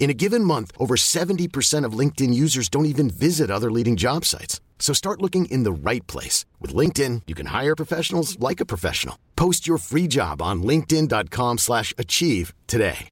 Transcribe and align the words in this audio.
In 0.00 0.08
a 0.08 0.14
given 0.14 0.42
month, 0.42 0.72
over 0.78 0.96
70% 0.96 1.84
of 1.84 1.92
LinkedIn 1.92 2.32
users 2.32 2.70
don't 2.70 2.86
even 2.86 3.10
visit 3.10 3.50
other 3.50 3.70
leading 3.70 3.96
job 3.96 4.24
sites. 4.24 4.60
So 4.78 4.94
start 4.94 5.20
looking 5.20 5.44
in 5.50 5.62
the 5.62 5.72
right 5.72 6.04
place. 6.06 6.46
With 6.58 6.74
LinkedIn, 6.74 7.22
you 7.28 7.34
can 7.36 7.46
hire 7.46 7.76
professionals 7.76 8.40
like 8.40 8.60
a 8.60 8.66
professional. 8.66 9.16
Post 9.36 9.68
your 9.68 9.78
free 9.78 10.08
job 10.08 10.42
on 10.42 10.62
linkedin.com 10.62 11.58
slash 11.58 11.92
achieve 11.98 12.54
today. 12.66 13.08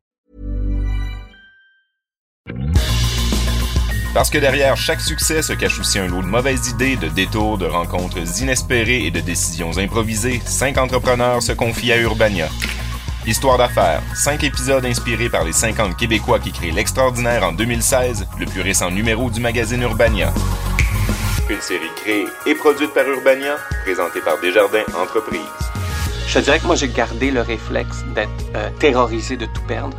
Parce 4.15 4.31
que 4.31 4.39
derrière 4.39 4.77
chaque 4.77 5.03
succès 5.03 5.43
se 5.43 5.53
cache 5.53 5.79
aussi 5.79 5.99
un 5.99 6.09
lot 6.09 6.23
de 6.23 6.27
mauvaises 6.27 6.71
idées, 6.71 6.97
de 6.97 7.09
détours, 7.09 7.59
de 7.59 7.67
rencontres 7.67 8.41
inespérées 8.41 9.05
et 9.05 9.11
de 9.11 9.21
décisions 9.21 9.77
improvisées, 9.77 10.41
cinq 10.47 10.79
entrepreneurs 10.79 11.43
se 11.43 11.53
confient 11.53 11.93
à 11.93 12.01
Urbania. 12.01 12.49
Histoire 13.29 13.59
d'affaires, 13.59 14.01
5 14.15 14.43
épisodes 14.43 14.87
inspirés 14.87 15.29
par 15.29 15.45
les 15.45 15.53
50 15.53 15.99
Québécois 15.99 16.39
qui 16.39 16.51
créent 16.51 16.71
l'extraordinaire 16.71 17.45
en 17.45 17.53
2016, 17.53 18.27
le 18.39 18.47
plus 18.47 18.63
récent 18.63 18.91
numéro 18.91 19.29
du 19.29 19.39
magazine 19.39 19.83
Urbania. 19.83 20.33
Une 21.51 21.61
série 21.61 21.91
créée 21.97 22.25
et 22.47 22.55
produite 22.55 22.95
par 22.95 23.07
Urbania, 23.07 23.57
présentée 23.85 24.21
par 24.23 24.41
Desjardins 24.41 24.87
Entreprises. 24.99 25.41
Je 26.27 26.39
te 26.39 26.39
dirais 26.39 26.59
que 26.59 26.67
moi, 26.67 26.75
j'ai 26.75 26.89
gardé 26.89 27.31
le 27.31 27.43
réflexe 27.43 28.03
d'être 28.15 28.31
euh, 28.57 28.71
terrorisé 28.79 29.37
de 29.37 29.45
tout 29.45 29.63
perdre, 29.69 29.99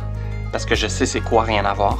parce 0.50 0.64
que 0.64 0.74
je 0.74 0.88
sais 0.88 1.06
c'est 1.06 1.20
quoi 1.20 1.44
rien 1.44 1.64
avoir. 1.64 1.98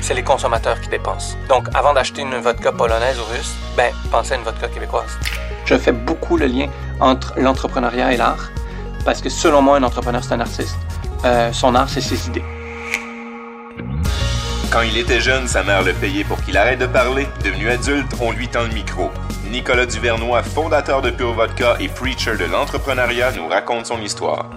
C'est 0.00 0.14
les 0.14 0.22
consommateurs 0.22 0.80
qui 0.80 0.90
dépensent. 0.90 1.36
Donc, 1.48 1.66
avant 1.74 1.92
d'acheter 1.92 2.22
une 2.22 2.36
vodka 2.36 2.70
polonaise 2.70 3.18
ou 3.18 3.24
russe, 3.34 3.52
ben, 3.76 3.92
pensez 4.12 4.34
à 4.34 4.36
une 4.36 4.44
vodka 4.44 4.68
québécoise. 4.68 5.18
Je 5.64 5.76
fais 5.76 5.90
beaucoup 5.90 6.36
le 6.36 6.46
lien 6.46 6.68
entre 7.00 7.34
l'entrepreneuriat 7.36 8.12
et 8.12 8.16
l'art, 8.16 8.52
parce 9.08 9.22
que 9.22 9.30
selon 9.30 9.62
moi, 9.62 9.78
un 9.78 9.82
entrepreneur, 9.84 10.22
c'est 10.22 10.34
un 10.34 10.40
artiste. 10.40 10.76
Euh, 11.24 11.50
son 11.50 11.74
art, 11.74 11.88
c'est 11.88 12.02
ses 12.02 12.28
idées. 12.28 12.44
Quand 14.70 14.82
il 14.82 14.98
était 14.98 15.18
jeune, 15.18 15.48
sa 15.48 15.62
mère 15.62 15.82
le 15.82 15.94
payait 15.94 16.24
pour 16.24 16.38
qu'il 16.42 16.58
arrête 16.58 16.78
de 16.78 16.84
parler. 16.84 17.26
Devenu 17.42 17.70
adulte, 17.70 18.12
on 18.20 18.32
lui 18.32 18.48
tend 18.48 18.64
le 18.64 18.74
micro. 18.74 19.10
Nicolas 19.50 19.86
Duvernois, 19.86 20.42
fondateur 20.42 21.00
de 21.00 21.10
Pure 21.10 21.32
Vodka 21.32 21.78
et 21.80 21.88
preacher 21.88 22.36
de 22.36 22.44
l'entrepreneuriat, 22.44 23.32
nous 23.32 23.48
raconte 23.48 23.86
son 23.86 23.98
histoire. 24.02 24.50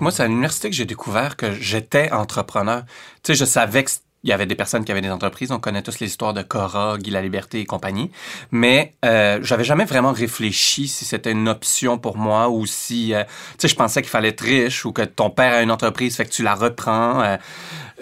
Moi, 0.00 0.10
c'est 0.10 0.24
à 0.24 0.26
l'université 0.26 0.68
que 0.68 0.74
j'ai 0.74 0.86
découvert 0.86 1.36
que 1.36 1.52
j'étais 1.52 2.10
entrepreneur. 2.10 2.82
Tu 3.22 3.34
sais, 3.34 3.34
je 3.36 3.44
savais 3.44 3.84
que 3.84 3.90
il 4.22 4.30
y 4.30 4.32
avait 4.32 4.46
des 4.46 4.54
personnes 4.54 4.84
qui 4.84 4.92
avaient 4.92 5.00
des 5.00 5.10
entreprises. 5.10 5.50
On 5.50 5.58
connaît 5.58 5.82
tous 5.82 6.00
les 6.00 6.06
histoires 6.06 6.34
de 6.34 6.42
Cora, 6.42 6.98
Guy 6.98 7.10
La 7.10 7.22
Liberté 7.22 7.60
et 7.60 7.64
compagnie. 7.64 8.10
Mais 8.50 8.94
euh, 9.04 9.38
j'avais 9.42 9.64
jamais 9.64 9.84
vraiment 9.84 10.12
réfléchi 10.12 10.88
si 10.88 11.04
c'était 11.04 11.32
une 11.32 11.48
option 11.48 11.98
pour 11.98 12.16
moi 12.16 12.50
ou 12.50 12.66
si, 12.66 13.14
euh, 13.14 13.24
tu 13.24 13.30
sais, 13.58 13.68
je 13.68 13.76
pensais 13.76 14.02
qu'il 14.02 14.10
fallait 14.10 14.28
être 14.28 14.42
riche 14.42 14.84
ou 14.84 14.92
que 14.92 15.02
ton 15.02 15.30
père 15.30 15.54
a 15.54 15.62
une 15.62 15.70
entreprise, 15.70 16.16
fait 16.16 16.26
que 16.26 16.32
tu 16.32 16.42
la 16.42 16.54
reprends. 16.54 17.22
Euh, 17.22 17.36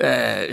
euh, 0.00 0.52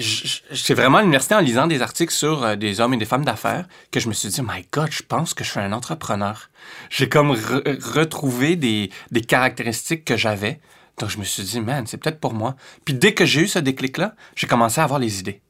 vraiment 0.69 0.97
à 0.97 1.01
l'université 1.01 1.35
en 1.35 1.39
lisant 1.39 1.67
des 1.67 1.81
articles 1.81 2.13
sur 2.13 2.43
euh, 2.43 2.55
des 2.55 2.79
hommes 2.79 2.93
et 2.95 2.97
des 2.97 3.05
femmes 3.05 3.25
d'affaires 3.25 3.67
que 3.91 3.99
je 3.99 4.07
me 4.07 4.13
suis 4.13 4.29
dit, 4.29 4.41
my 4.41 4.65
God, 4.71 4.89
je 4.91 5.03
pense 5.03 5.33
que 5.33 5.43
je 5.43 5.51
suis 5.51 5.59
un 5.59 5.71
entrepreneur. 5.71 6.49
J'ai 6.89 7.09
comme 7.09 7.31
retrouvé 7.31 8.55
des, 8.55 8.89
des 9.11 9.21
caractéristiques 9.21 10.03
que 10.03 10.17
j'avais. 10.17 10.59
Donc 10.99 11.09
je 11.09 11.19
me 11.19 11.23
suis 11.23 11.43
dit, 11.43 11.59
man, 11.59 11.85
c'est 11.85 11.97
peut-être 11.97 12.19
pour 12.19 12.33
moi. 12.33 12.55
Puis 12.85 12.93
dès 12.93 13.13
que 13.13 13.25
j'ai 13.25 13.41
eu 13.41 13.47
ce 13.47 13.59
déclic-là, 13.59 14.15
j'ai 14.35 14.47
commencé 14.47 14.81
à 14.81 14.83
avoir 14.83 14.99
les 14.99 15.19
idées 15.19 15.41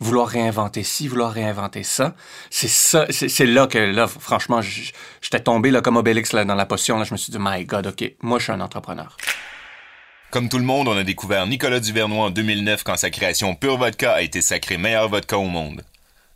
vouloir 0.00 0.26
réinventer 0.26 0.82
ci, 0.82 1.06
vouloir 1.06 1.32
réinventer 1.32 1.82
ça. 1.82 2.14
C'est 2.50 2.68
ça, 2.68 3.06
c'est 3.10 3.46
là 3.46 3.66
que, 3.66 3.78
là, 3.78 4.06
franchement, 4.06 4.60
j'étais 4.62 5.40
tombé 5.40 5.70
là, 5.70 5.82
comme 5.82 5.96
Obélix 5.96 6.32
là, 6.32 6.44
dans 6.44 6.54
la 6.54 6.66
potion. 6.66 6.98
Là, 6.98 7.04
je 7.04 7.12
me 7.12 7.18
suis 7.18 7.30
dit, 7.30 7.38
my 7.40 7.64
God, 7.64 7.88
OK, 7.88 8.12
moi, 8.22 8.38
je 8.38 8.44
suis 8.44 8.52
un 8.52 8.60
entrepreneur. 8.60 9.16
Comme 10.30 10.48
tout 10.48 10.58
le 10.58 10.64
monde, 10.64 10.88
on 10.88 10.96
a 10.96 11.02
découvert 11.02 11.46
Nicolas 11.46 11.80
Duvernois 11.80 12.26
en 12.26 12.30
2009 12.30 12.84
quand 12.84 12.96
sa 12.96 13.10
création 13.10 13.54
Pure 13.54 13.78
Vodka 13.78 14.12
a 14.12 14.22
été 14.22 14.40
sacrée 14.40 14.78
meilleur 14.78 15.08
vodka 15.08 15.36
au 15.36 15.46
monde. 15.46 15.82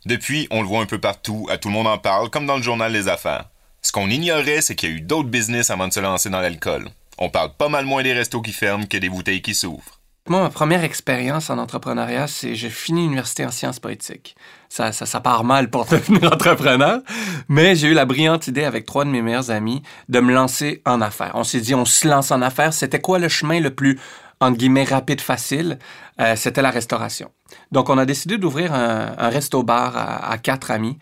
Depuis, 0.05 0.47
on 0.51 0.61
le 0.61 0.67
voit 0.67 0.81
un 0.81 0.85
peu 0.85 0.99
partout, 0.99 1.47
à 1.49 1.57
tout 1.57 1.69
le 1.69 1.73
monde 1.73 1.87
en 1.87 1.97
parle, 1.97 2.29
comme 2.29 2.45
dans 2.45 2.57
le 2.57 2.61
journal 2.61 2.91
Les 2.91 3.07
Affaires. 3.07 3.45
Ce 3.81 3.91
qu'on 3.91 4.09
ignorait, 4.09 4.61
c'est 4.61 4.75
qu'il 4.75 4.89
y 4.89 4.91
a 4.91 4.95
eu 4.95 5.01
d'autres 5.01 5.29
business 5.29 5.69
avant 5.69 5.87
de 5.87 5.93
se 5.93 5.99
lancer 5.99 6.29
dans 6.29 6.41
l'alcool. 6.41 6.89
On 7.17 7.29
parle 7.29 7.53
pas 7.55 7.69
mal 7.69 7.85
moins 7.85 8.03
des 8.03 8.13
restos 8.13 8.41
qui 8.41 8.51
ferment 8.51 8.85
que 8.85 8.97
des 8.97 9.09
bouteilles 9.09 9.41
qui 9.41 9.55
s'ouvrent. 9.55 9.94
Moi, 10.27 10.41
ma 10.41 10.49
première 10.49 10.83
expérience 10.83 11.51
en 11.51 11.59
entrepreneuriat, 11.59 12.25
c'est 12.25 12.55
j'ai 12.55 12.71
fini 12.71 13.03
l'université 13.03 13.45
en 13.45 13.51
sciences 13.51 13.79
politiques. 13.79 14.35
Ça, 14.69 14.91
ça, 14.91 15.19
part 15.19 15.43
mal 15.43 15.69
pour 15.69 15.85
devenir 15.91 16.33
entrepreneur, 16.33 17.01
mais 17.47 17.75
j'ai 17.75 17.89
eu 17.89 17.93
la 17.93 18.05
brillante 18.05 18.47
idée 18.47 18.63
avec 18.63 18.87
trois 18.87 19.05
de 19.05 19.11
mes 19.11 19.21
meilleurs 19.21 19.51
amis 19.51 19.83
de 20.09 20.19
me 20.19 20.33
lancer 20.33 20.81
en 20.85 20.99
affaires. 20.99 21.33
On 21.35 21.43
s'est 21.43 21.61
dit, 21.61 21.75
on 21.75 21.85
se 21.85 22.07
lance 22.07 22.31
en 22.31 22.41
affaires. 22.41 22.73
C'était 22.73 22.99
quoi 22.99 23.19
le 23.19 23.29
chemin 23.29 23.59
le 23.59 23.69
plus 23.69 23.99
entre 24.39 24.57
guillemets 24.57 24.83
rapide, 24.83 25.21
facile, 25.21 25.79
euh, 26.19 26.35
c'était 26.35 26.61
la 26.61 26.71
restauration. 26.71 27.31
Donc, 27.71 27.89
on 27.89 27.97
a 27.97 28.05
décidé 28.05 28.37
d'ouvrir 28.37 28.73
un, 28.73 29.13
un 29.17 29.29
resto-bar 29.29 29.95
à, 29.95 30.37
quatre 30.37 30.71
amis 30.71 30.97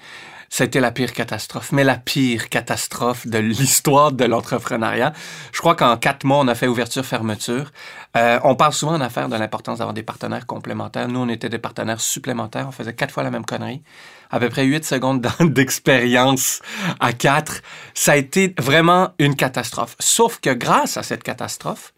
c'était 0.53 0.79
la 0.79 0.91
pire 0.91 1.13
catastrophe, 1.13 1.71
mais 1.71 1.83
la 1.83 1.95
pire 1.95 2.47
catastrophe 2.47 3.25
de 3.25 3.39
l'histoire 3.39 4.11
de 4.11 4.23
l'entrepreneuriat. 4.23 5.11
Je 5.51 5.57
crois 5.57 5.73
qu'en 5.73 5.97
quatre 5.97 6.25
mois, 6.25 6.37
on 6.37 6.47
a 6.47 6.53
fait 6.53 6.67
ouverture-fermeture. 6.67 7.71
Euh, 8.15 8.39
on 8.43 8.53
parle 8.53 8.73
souvent 8.73 8.93
en 8.93 9.01
affaires 9.01 9.29
de 9.29 9.35
l'importance 9.35 9.79
d'avoir 9.79 9.95
des 9.95 10.03
partenaires 10.03 10.45
complémentaires. 10.45 11.07
Nous, 11.07 11.19
on 11.19 11.27
était 11.27 11.49
des 11.49 11.57
partenaires 11.57 11.99
supplémentaires. 11.99 12.67
On 12.67 12.71
faisait 12.71 12.93
quatre 12.93 13.09
fois 13.09 13.23
la 13.23 13.31
même 13.31 13.45
connerie. 13.45 13.81
À 14.29 14.39
peu 14.39 14.47
près 14.49 14.63
huit 14.63 14.85
secondes 14.85 15.25
d'expérience 15.39 16.61
à 16.99 17.13
quatre. 17.13 17.63
Ça 17.95 18.11
a 18.11 18.17
été 18.17 18.53
vraiment 18.59 19.09
une 19.17 19.35
catastrophe. 19.35 19.95
Sauf 19.99 20.39
que 20.39 20.51
grâce 20.51 20.97
à 20.97 21.01
cette 21.01 21.23
catastrophe, 21.23 21.95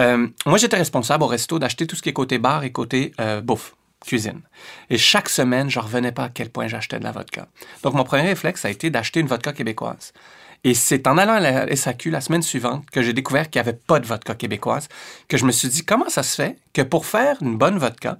euh, 0.00 0.26
moi, 0.44 0.58
j'étais 0.58 0.76
responsable 0.76 1.22
au 1.22 1.28
resto 1.28 1.60
d'acheter 1.60 1.86
tout 1.86 1.94
ce 1.94 2.02
qui 2.02 2.08
est 2.08 2.12
côté 2.12 2.38
bar 2.38 2.64
et 2.64 2.72
côté 2.72 3.12
euh, 3.20 3.40
bouffe 3.40 3.76
cuisine. 4.04 4.40
Et 4.90 4.98
chaque 4.98 5.28
semaine, 5.28 5.70
je 5.70 5.78
revenais 5.78 6.12
pas 6.12 6.24
à 6.24 6.28
quel 6.28 6.50
point 6.50 6.68
j'achetais 6.68 6.98
de 6.98 7.04
la 7.04 7.12
vodka. 7.12 7.46
Donc, 7.82 7.94
mon 7.94 8.04
premier 8.04 8.28
réflexe 8.28 8.64
a 8.64 8.70
été 8.70 8.90
d'acheter 8.90 9.20
une 9.20 9.26
vodka 9.26 9.52
québécoise. 9.52 10.12
Et 10.64 10.74
c'est 10.74 11.06
en 11.08 11.18
allant 11.18 11.34
à 11.34 11.40
la 11.40 11.74
SAQ 11.74 12.10
la 12.10 12.20
semaine 12.20 12.42
suivante 12.42 12.88
que 12.90 13.02
j'ai 13.02 13.12
découvert 13.12 13.50
qu'il 13.50 13.60
n'y 13.60 13.68
avait 13.68 13.78
pas 13.78 13.98
de 13.98 14.06
vodka 14.06 14.34
québécoise, 14.34 14.88
que 15.28 15.36
je 15.36 15.44
me 15.44 15.52
suis 15.52 15.68
dit, 15.68 15.84
comment 15.84 16.08
ça 16.08 16.22
se 16.22 16.36
fait 16.36 16.58
que 16.72 16.82
pour 16.82 17.06
faire 17.06 17.36
une 17.40 17.58
bonne 17.58 17.78
vodka, 17.78 18.18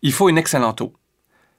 il 0.00 0.12
faut 0.12 0.28
une 0.28 0.38
excellente 0.38 0.80
eau? 0.80 0.94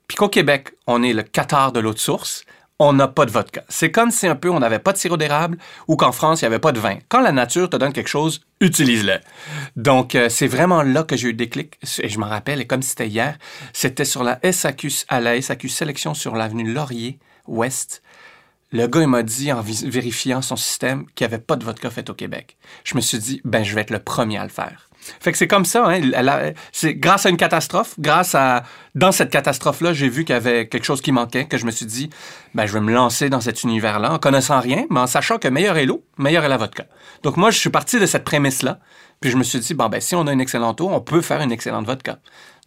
Puis 0.08 0.18
qu'au 0.18 0.30
Québec, 0.30 0.72
on 0.88 1.04
est 1.04 1.14
le 1.14 1.24
Qatar 1.24 1.72
de 1.72 1.80
l'eau 1.80 1.94
de 1.94 2.00
source, 2.00 2.46
on 2.80 2.94
n'a 2.94 3.08
pas 3.08 3.26
de 3.26 3.32
vodka. 3.32 3.64
C'est 3.70 3.92
comme 3.92 4.12
si 4.12 4.28
un 4.28 4.36
peu 4.36 4.50
on 4.50 4.60
n'avait 4.60 4.80
pas 4.80 4.94
de 4.94 4.98
sirop 4.98 5.18
d'érable 5.18 5.58
ou 5.88 5.96
qu'en 5.96 6.12
France, 6.12 6.42
il 6.42 6.46
n'y 6.46 6.48
avait 6.48 6.60
pas 6.60 6.72
de 6.72 6.80
vin. 6.80 6.98
Quand 7.10 7.22
la 7.22 7.32
nature 7.32 7.70
te 7.70 7.78
donne 7.78 7.94
quelque 7.94 8.10
chose, 8.10 8.42
utilise-le. 8.62 9.20
Donc, 9.76 10.16
euh, 10.16 10.30
c'est 10.30 10.48
vraiment 10.48 10.82
là 10.84 11.04
que 11.04 11.16
j'ai 11.16 11.28
eu 11.30 11.32
le 11.32 11.38
déclic. 11.38 11.78
Et 12.00 12.10
je 12.10 12.20
m'en 12.20 12.28
rappelle, 12.28 12.62
et 12.62 12.68
comme 12.68 12.82
c'était 12.82 13.08
hier, 13.08 13.38
c'était 13.74 14.06
sur 14.06 14.24
la 14.24 14.40
SAQ, 14.44 14.92
à 15.08 15.20
la 15.20 15.40
SAQ 15.40 15.70
Sélection 15.70 16.14
sur 16.14 16.36
l'avenue 16.36 16.72
Laurier 16.72 17.20
Ouest. 17.48 18.02
Le 18.72 18.88
gars, 18.88 19.02
il 19.02 19.08
m'a 19.08 19.22
dit, 19.22 19.52
en 19.52 19.62
vérifiant 19.62 20.42
son 20.42 20.56
système, 20.56 21.06
qu'il 21.14 21.28
n'y 21.28 21.34
avait 21.34 21.44
pas 21.44 21.56
de 21.56 21.64
vodka 21.64 21.92
fait 21.92 22.10
au 22.10 22.16
Québec. 22.16 22.58
Je 22.84 22.96
me 22.96 23.02
suis 23.02 23.20
dit, 23.20 23.40
ben, 23.46 23.64
je 23.64 23.76
vais 23.76 23.82
être 23.82 23.92
le 23.92 24.00
premier 24.00 24.40
à 24.40 24.44
le 24.44 24.50
faire. 24.50 24.90
Fait 25.20 25.32
que 25.32 25.38
c'est 25.38 25.48
comme 25.48 25.66
ça. 25.66 25.86
Hein, 25.88 26.54
c'est 26.72 26.96
grâce 26.96 27.26
à 27.26 27.30
une 27.30 27.38
catastrophe, 27.38 27.96
grâce 28.00 28.36
à 28.36 28.64
dans 28.96 29.12
cette 29.12 29.32
catastrophe-là, 29.32 29.94
j'ai 29.94 30.08
vu 30.08 30.24
qu'il 30.24 30.34
y 30.34 30.38
avait 30.38 30.68
quelque 30.68 30.84
chose 30.84 31.02
qui 31.02 31.12
manquait, 31.12 31.46
que 31.46 31.58
je 31.58 31.66
me 31.66 31.72
suis 31.72 31.88
dit, 31.88 32.10
ben 32.54 32.68
je 32.68 32.74
vais 32.74 32.80
me 32.80 32.94
lancer 32.94 33.30
dans 33.30 33.42
cet 33.42 33.64
univers-là, 33.64 34.14
en 34.14 34.20
connaissant 34.20 34.60
rien, 34.60 34.86
mais 34.92 35.00
en 35.00 35.08
sachant 35.08 35.40
que 35.40 35.48
meilleur 35.48 35.78
est 35.78 35.86
l'eau, 35.86 36.04
meilleur 36.18 36.44
est 36.44 36.50
la 36.50 36.58
vodka. 36.58 36.86
Donc 37.24 37.38
moi, 37.38 37.50
je 37.50 37.58
suis 37.58 37.72
parti 37.72 38.00
de 38.00 38.06
cette 38.06 38.24
prémisse-là, 38.24 38.80
puis 39.20 39.32
je 39.32 39.38
me 39.38 39.44
suis 39.44 39.60
dit, 39.60 39.74
bon 39.74 39.90
ben 39.90 40.00
si 40.00 40.16
on 40.16 40.28
a 40.28 40.32
une 40.32 40.42
excellente 40.42 40.80
eau, 40.80 40.90
on 40.92 41.02
peut 41.02 41.22
faire 41.22 41.42
une 41.42 41.52
excellente 41.52 41.88
vodka. 41.88 42.20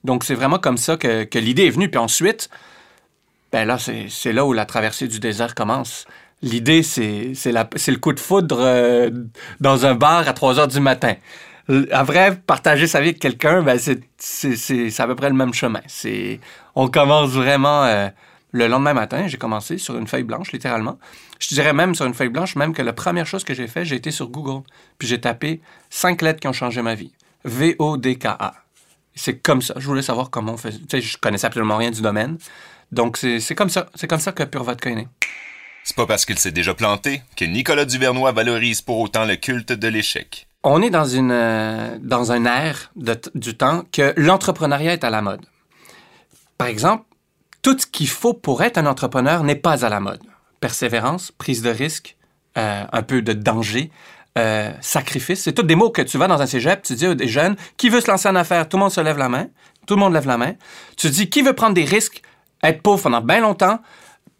Donc 0.07 0.25
c'est 0.25 0.35
vraiment 0.35 0.59
comme 0.59 0.79
ça 0.79 0.97
que, 0.97 1.29
l'idée 1.39 1.67
est 1.67 1.71
venue. 1.71 1.91
Puis 1.91 1.99
ensuite, 1.99 2.49
ben 3.53 3.65
là, 3.65 3.79
c'est 3.79 4.33
là 4.33 4.45
où 4.45 4.53
la 4.53 4.65
traversée 4.65 5.09
du 5.09 5.21
désert 5.21 5.55
commence. 5.55 6.07
L'idée, 6.43 6.83
c'est 6.83 7.33
le 7.47 7.97
coup 7.97 8.13
de 8.13 8.21
foudre 8.21 8.59
euh, 8.61 9.11
dans 9.61 9.87
un 9.87 9.95
bar 9.95 10.29
à 10.29 10.33
3 10.33 10.61
heures 10.61 10.69
du 10.69 10.81
matin. 10.81 11.15
À 11.69 12.05
vrai, 12.05 12.37
partager 12.47 12.87
sa 12.87 13.01
vie 13.01 13.09
avec 13.09 13.19
quelqu'un, 13.19 13.63
ben 13.63 13.79
c'est 13.79 15.01
à 15.01 15.07
peu 15.07 15.17
près 15.17 15.29
le 15.29 15.35
même 15.35 15.53
chemin. 15.53 15.81
On 16.77 16.89
commence 16.89 17.31
vraiment 17.31 17.85
euh, 17.85 18.09
le 18.53 18.69
lendemain 18.69 18.95
matin. 18.95 19.27
J'ai 19.27 19.37
commencé 19.37 19.79
sur 19.79 19.99
une 19.99 20.07
feuille 20.07 20.23
blanche, 20.23 20.53
littéralement. 20.53 20.99
Je 21.41 21.49
dirais 21.49 21.73
même 21.73 21.95
sur 21.95 22.07
une 22.07 22.15
feuille 22.15 22.29
blanche, 22.29 22.55
même 22.55 22.73
que 22.73 22.83
la 22.83 22.93
première 22.93 23.27
chose 23.27 23.43
que 23.43 23.53
j'ai 23.53 23.67
fait, 23.67 23.85
j'ai 23.85 23.97
été 23.97 24.13
sur 24.13 24.29
Google. 24.29 24.63
Puis 24.99 25.09
j'ai 25.09 25.21
tapé 25.21 25.61
cinq 25.91 26.23
lettres 26.23 26.41
qui 26.41 26.47
ont 26.47 26.53
changé 26.53 26.83
ma 26.83 26.95
vie. 26.95 27.13
V-O-D-K-A. 27.45 28.55
C'est 29.17 29.39
comme 29.39 29.63
ça. 29.63 29.75
Je 29.77 29.87
voulais 29.87 30.03
savoir 30.03 30.31
comment 30.31 30.53
on 30.53 30.57
faisait. 30.57 30.79
Tu 30.79 30.85
sais, 30.91 31.01
je 31.01 31.19
connaissais 31.19 31.47
absolument 31.47 31.79
rien 31.79 31.91
du 31.91 32.01
domaine. 32.01 32.39
Donc, 32.93 33.17
c'est 33.17 33.55
comme 33.55 33.71
ça. 33.71 33.89
C'est 33.95 34.07
comme 34.07 34.21
ça 34.21 34.31
que 34.33 34.45
Pure 34.45 34.63
Vodka 34.63 34.91
est 34.91 34.95
né. 34.95 35.09
C'est 35.83 35.97
pas 35.97 36.07
parce 36.07 36.25
qu'il 36.25 36.39
s'est 36.39 36.53
déjà 36.53 36.75
planté 36.75 37.23
que 37.37 37.45
Nicolas 37.45 37.85
Duvernois 37.85 38.33
valorise 38.33 38.83
pour 38.83 38.99
autant 38.99 39.25
le 39.25 39.37
culte 39.37 39.73
de 39.73 39.89
l'échec. 39.89 40.46
On 40.69 40.83
est 40.83 40.91
dans, 40.91 41.05
une, 41.05 41.31
euh, 41.31 41.97
dans 42.01 42.33
un 42.33 42.45
air 42.45 42.91
du 43.37 43.57
temps 43.57 43.85
que 43.93 44.13
l'entrepreneuriat 44.17 44.95
est 44.95 45.05
à 45.05 45.11
la 45.11 45.23
mode. 45.23 45.47
Par 46.59 46.67
exemple, 46.67 47.05
tout 47.63 47.79
ce 47.79 47.87
qu'il 47.87 48.09
faut 48.09 48.35
pour 48.35 48.65
être 48.65 48.77
un 48.77 48.87
entrepreneur 48.87 49.45
n'est 49.45 49.55
pas 49.55 49.85
à 49.85 49.89
la 49.89 50.01
mode. 50.01 50.19
Persévérance, 50.61 51.31
prise 51.31 51.63
de 51.63 51.71
risque, 51.71 52.17
euh, 52.59 52.83
un 52.91 53.03
peu 53.05 53.23
de 53.23 53.33
danger, 53.33 53.93
euh, 54.39 54.73
sacrifice. 54.81 55.45
C'est 55.45 55.53
tous 55.53 55.63
des 55.63 55.77
mots 55.77 55.91
que 55.91 56.03
tu 56.03 56.19
vas 56.19 56.27
dans 56.27 56.43
un 56.43 56.47
cégep, 56.47 56.83
tu 56.83 56.95
dis 56.95 57.07
aux 57.07 57.15
jeunes, 57.17 57.55
qui 57.77 57.89
veut 57.89 58.01
se 58.01 58.11
lancer 58.11 58.29
en 58.29 58.35
affaires? 58.35 58.69
Tout 58.69 58.77
le 58.77 58.83
monde 58.83 58.93
se 58.93 59.01
lève 59.01 59.19
la 59.19 59.29
main. 59.29 59.47
Tout 59.87 59.95
le 59.95 60.01
monde 60.01 60.15
lève 60.15 60.27
la 60.27 60.37
main. 60.37 60.55
Tu 60.97 61.09
dis, 61.11 61.31
qui 61.31 61.43
veut 61.43 61.53
prendre 61.53 61.75
des 61.75 61.85
risques? 61.85 62.23
être 62.65 62.83
pauvre 62.83 63.05
pendant 63.05 63.21
bien 63.21 63.41
longtemps, 63.41 63.79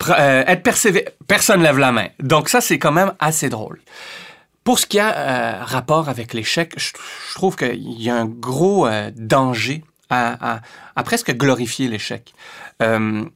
être 0.09 0.63
persévérant, 0.65 1.11
personne 1.29 1.63
lève 1.63 1.79
la 1.79 1.93
main. 1.93 2.09
Donc 2.19 2.49
ça, 2.49 2.61
c'est 2.61 2.79
quand 2.79 2.91
même 2.91 3.13
assez 3.21 3.49
drôle. 3.49 3.79
Pour 4.67 4.81
ce 4.81 4.87
qui 4.87 4.99
a 4.99 5.17
euh, 5.17 5.65
rapport 5.65 6.09
avec 6.09 6.35
l'échec, 6.35 6.75
je, 6.77 6.93
trouve 7.37 7.55
qu'il 7.55 8.03
y 8.03 8.11
a 8.11 8.17
un 8.17 8.27
gros 8.27 8.89
euh, 8.89 9.13
danger 9.15 9.85
à, 10.11 10.61
presque 11.05 11.31
glorifier 11.37 11.87
l'échec. 11.87 12.35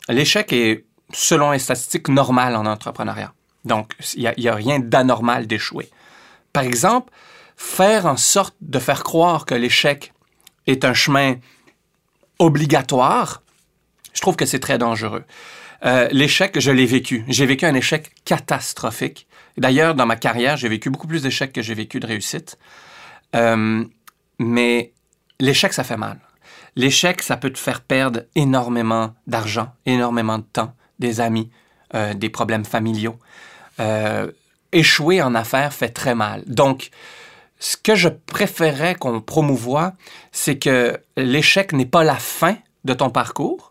l'échec 0.09 0.53
est, 0.53 0.85
selon 1.13 1.53
les 1.53 1.61
statistiques, 1.61 2.09
normal 2.09 2.57
en 2.57 2.67
entrepreneuriat. 2.67 3.33
Donc, 3.65 3.93
il 4.17 4.33
n'y 4.39 4.49
a, 4.49 4.55
rien 4.57 4.81
d'anormal 4.81 5.47
d'échouer. 5.47 5.89
Par 6.53 6.65
exemple, 6.65 7.13
faire 7.57 8.07
en 8.07 8.17
sorte 8.17 8.57
de 8.61 8.81
faire 8.81 9.05
croire 9.05 9.47
que 9.47 9.55
l'échec 9.55 10.13
est 10.67 10.85
un 10.85 10.95
chemin 10.95 11.37
obligatoire, 12.41 13.43
je 14.15 14.21
trouve 14.21 14.35
que 14.35 14.47
c'est 14.47 14.59
très 14.59 14.79
dangereux. 14.79 15.25
Euh, 15.85 16.09
l'échec, 16.11 16.59
je 16.59 16.73
l'ai 16.73 16.87
vécu. 16.87 17.25
J'ai 17.29 17.47
vécu 17.47 17.67
un 17.67 17.75
échec 17.75 18.11
catastrophique. 18.25 19.29
D'ailleurs, 19.61 19.95
dans 19.95 20.07
ma 20.07 20.17
carrière, 20.17 20.57
j'ai 20.57 20.69
vécu 20.69 20.91
beaucoup 20.91 21.07
plus 21.07 21.23
d'échecs 21.23 21.53
que 21.53 21.63
j'ai 21.63 21.75
vécu 21.75 22.01
de 22.01 22.07
réussites. 22.07 22.59
Euh, 23.37 23.85
mais 24.41 24.93
l'échec, 25.39 25.73
ça 25.73 25.85
fait 25.85 25.97
mal. 25.97 26.19
L'échec, 26.75 27.23
ça 27.23 27.37
peut 27.37 27.51
te 27.51 27.59
faire 27.59 27.81
perdre 27.81 28.23
énormément 28.35 29.15
d'argent, 29.29 29.69
énormément 29.87 30.39
de 30.39 30.45
temps, 30.45 30.75
des 30.99 31.21
amis, 31.21 31.51
euh, 31.95 32.15
des 32.15 32.31
problèmes 32.31 32.65
familiaux. 32.65 33.19
échouer 34.73 35.23
en 35.23 35.35
affaires 35.35 35.73
fait 35.73 35.89
très 35.89 36.15
mal. 36.15 36.43
Donc, 36.47 36.91
ce 37.61 37.77
que 37.77 37.95
je 37.95 38.09
préférais 38.09 38.95
qu'on 38.95 39.21
promouvoie, 39.21 39.93
c'est 40.33 40.59
que 40.59 40.99
l'échec 41.17 41.73
n'est 41.73 41.87
pas 41.87 42.03
la 42.03 42.17
fin 42.17 42.57
de 42.85 42.95
ton 42.95 43.11
parcours, 43.11 43.71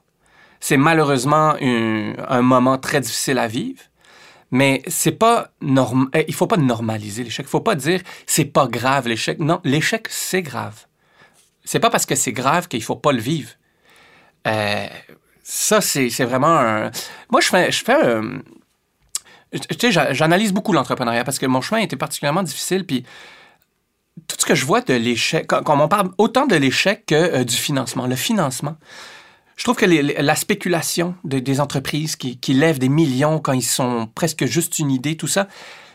c'est 0.60 0.78
malheureusement 0.78 1.56
un, 1.60 2.42
moment 2.42 2.78
très 2.78 3.02
difficile 3.02 3.38
à 3.38 3.48
vivre. 3.48 3.82
Mais 4.52 4.82
c'est 4.88 5.12
pas. 5.12 5.52
Eh, 6.14 6.26
il 6.28 6.34
faut 6.34 6.48
pas 6.48 6.58
normaliser 6.58 7.24
l'échec. 7.24 7.46
Il 7.48 7.50
faut 7.50 7.62
pas 7.62 7.76
dire 7.76 8.02
c'est 8.26 8.46
pas 8.46 8.68
grave 8.68 9.08
l'échec. 9.08 9.40
Non, 9.40 9.62
l'échec 9.64 10.08
c'est 10.10 10.42
grave. 10.42 10.86
C'est 11.64 11.80
pas 11.80 11.90
parce 11.90 12.06
que 12.06 12.16
c'est 12.16 12.32
grave 12.32 12.68
qu'il 12.68 12.84
faut 12.84 12.96
pas 12.96 13.12
le 13.12 13.20
vivre. 13.20 13.52
Euh, 14.48 14.88
ça 15.44 15.82
c'est 15.82 16.10
vraiment 16.24 16.58
un. 16.58 16.92
Moi 17.32 17.42
je 17.42 17.48
fais 17.48 17.72
je 17.72 17.84
fais 17.84 17.94
un... 17.94 18.42
tu 19.52 19.92
sais 19.92 20.14
j'analyse 20.14 20.54
beaucoup 20.54 20.74
l'entrepreneuriat 20.74 21.24
parce 21.24 21.40
que 21.40 21.46
mon 21.46 21.62
chemin 21.62 21.82
était 21.82 21.98
particulièrement 21.98 22.44
difficile 22.44 22.86
puis 22.86 23.04
tout 24.28 24.36
ce 24.40 24.46
que 24.46 24.56
je 24.56 24.66
vois 24.66 24.82
de 24.82 24.94
l'échec, 24.94 25.48
quand, 25.48 25.64
on 25.68 25.88
parle 25.88 26.12
autant 26.18 26.46
de 26.46 26.56
l'échec 26.56 27.06
que 27.06 27.16
euh, 27.16 27.44
du 27.44 27.56
financement, 27.56 28.08
le 28.08 28.16
financement, 28.16 28.76
je 29.60 29.66
trouve 29.66 29.76
que 29.76 29.86
la 29.86 30.36
spéculation 30.36 31.16
des 31.26 31.60
entreprises 31.60 32.16
qui, 32.16 32.54
lèvent 32.54 32.80
des 32.80 32.88
millions 32.88 33.40
quand 33.40 33.52
ils 33.52 33.62
sont 33.62 34.08
presque 34.16 34.46
juste 34.46 34.80
une 34.80 34.90
idée, 34.90 35.18
tout 35.18 35.28
ça, 35.28 35.50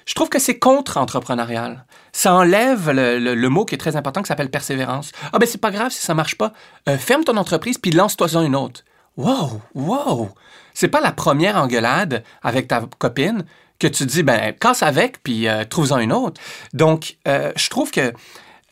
je 0.05 0.13
trouve 0.13 0.29
que 0.29 0.39
c'est 0.39 0.59
contre-entrepreneurial. 0.59 1.87
Ça 2.13 2.35
enlève 2.35 2.91
le, 2.91 3.49
mot 3.49 3.65
qui 3.65 3.75
est 3.75 3.79
très 3.79 3.97
important 3.97 4.21
qui 4.21 4.29
s'appelle 4.29 4.51
persévérance. 4.51 5.13
Ah 5.33 5.39
ben 5.39 5.49
c'est 5.49 5.63
pas 5.63 5.71
grave 5.71 5.91
si 5.93 6.03
ça 6.03 6.13
marche 6.13 6.37
pas. 6.37 6.53
Euh, 6.91 6.99
ferme 6.99 7.25
ton 7.25 7.39
entreprise 7.39 7.79
puis 7.79 7.91
lance-toi-en 7.91 8.43
une 8.43 8.55
autre. 8.55 8.85
Wow, 9.17 9.63
wow. 9.75 10.29
C'est 10.75 10.89
pas 10.89 11.01
la 11.01 11.13
première 11.13 11.57
engueulade 11.57 12.23
avec 12.43 12.69
ta 12.69 12.83
copine 12.99 13.47
que 13.79 13.87
tu 13.87 14.05
dis 14.05 14.23
ben 14.23 14.53
casse 14.53 14.83
avec 14.83 15.23
puis 15.23 15.49
euh, 15.49 15.65
trouve-en 15.65 16.01
une 16.01 16.13
autre. 16.13 16.39
Donc 16.75 17.17
euh, 17.27 17.51
je 17.57 17.71
trouve 17.71 17.91
que 17.91 18.13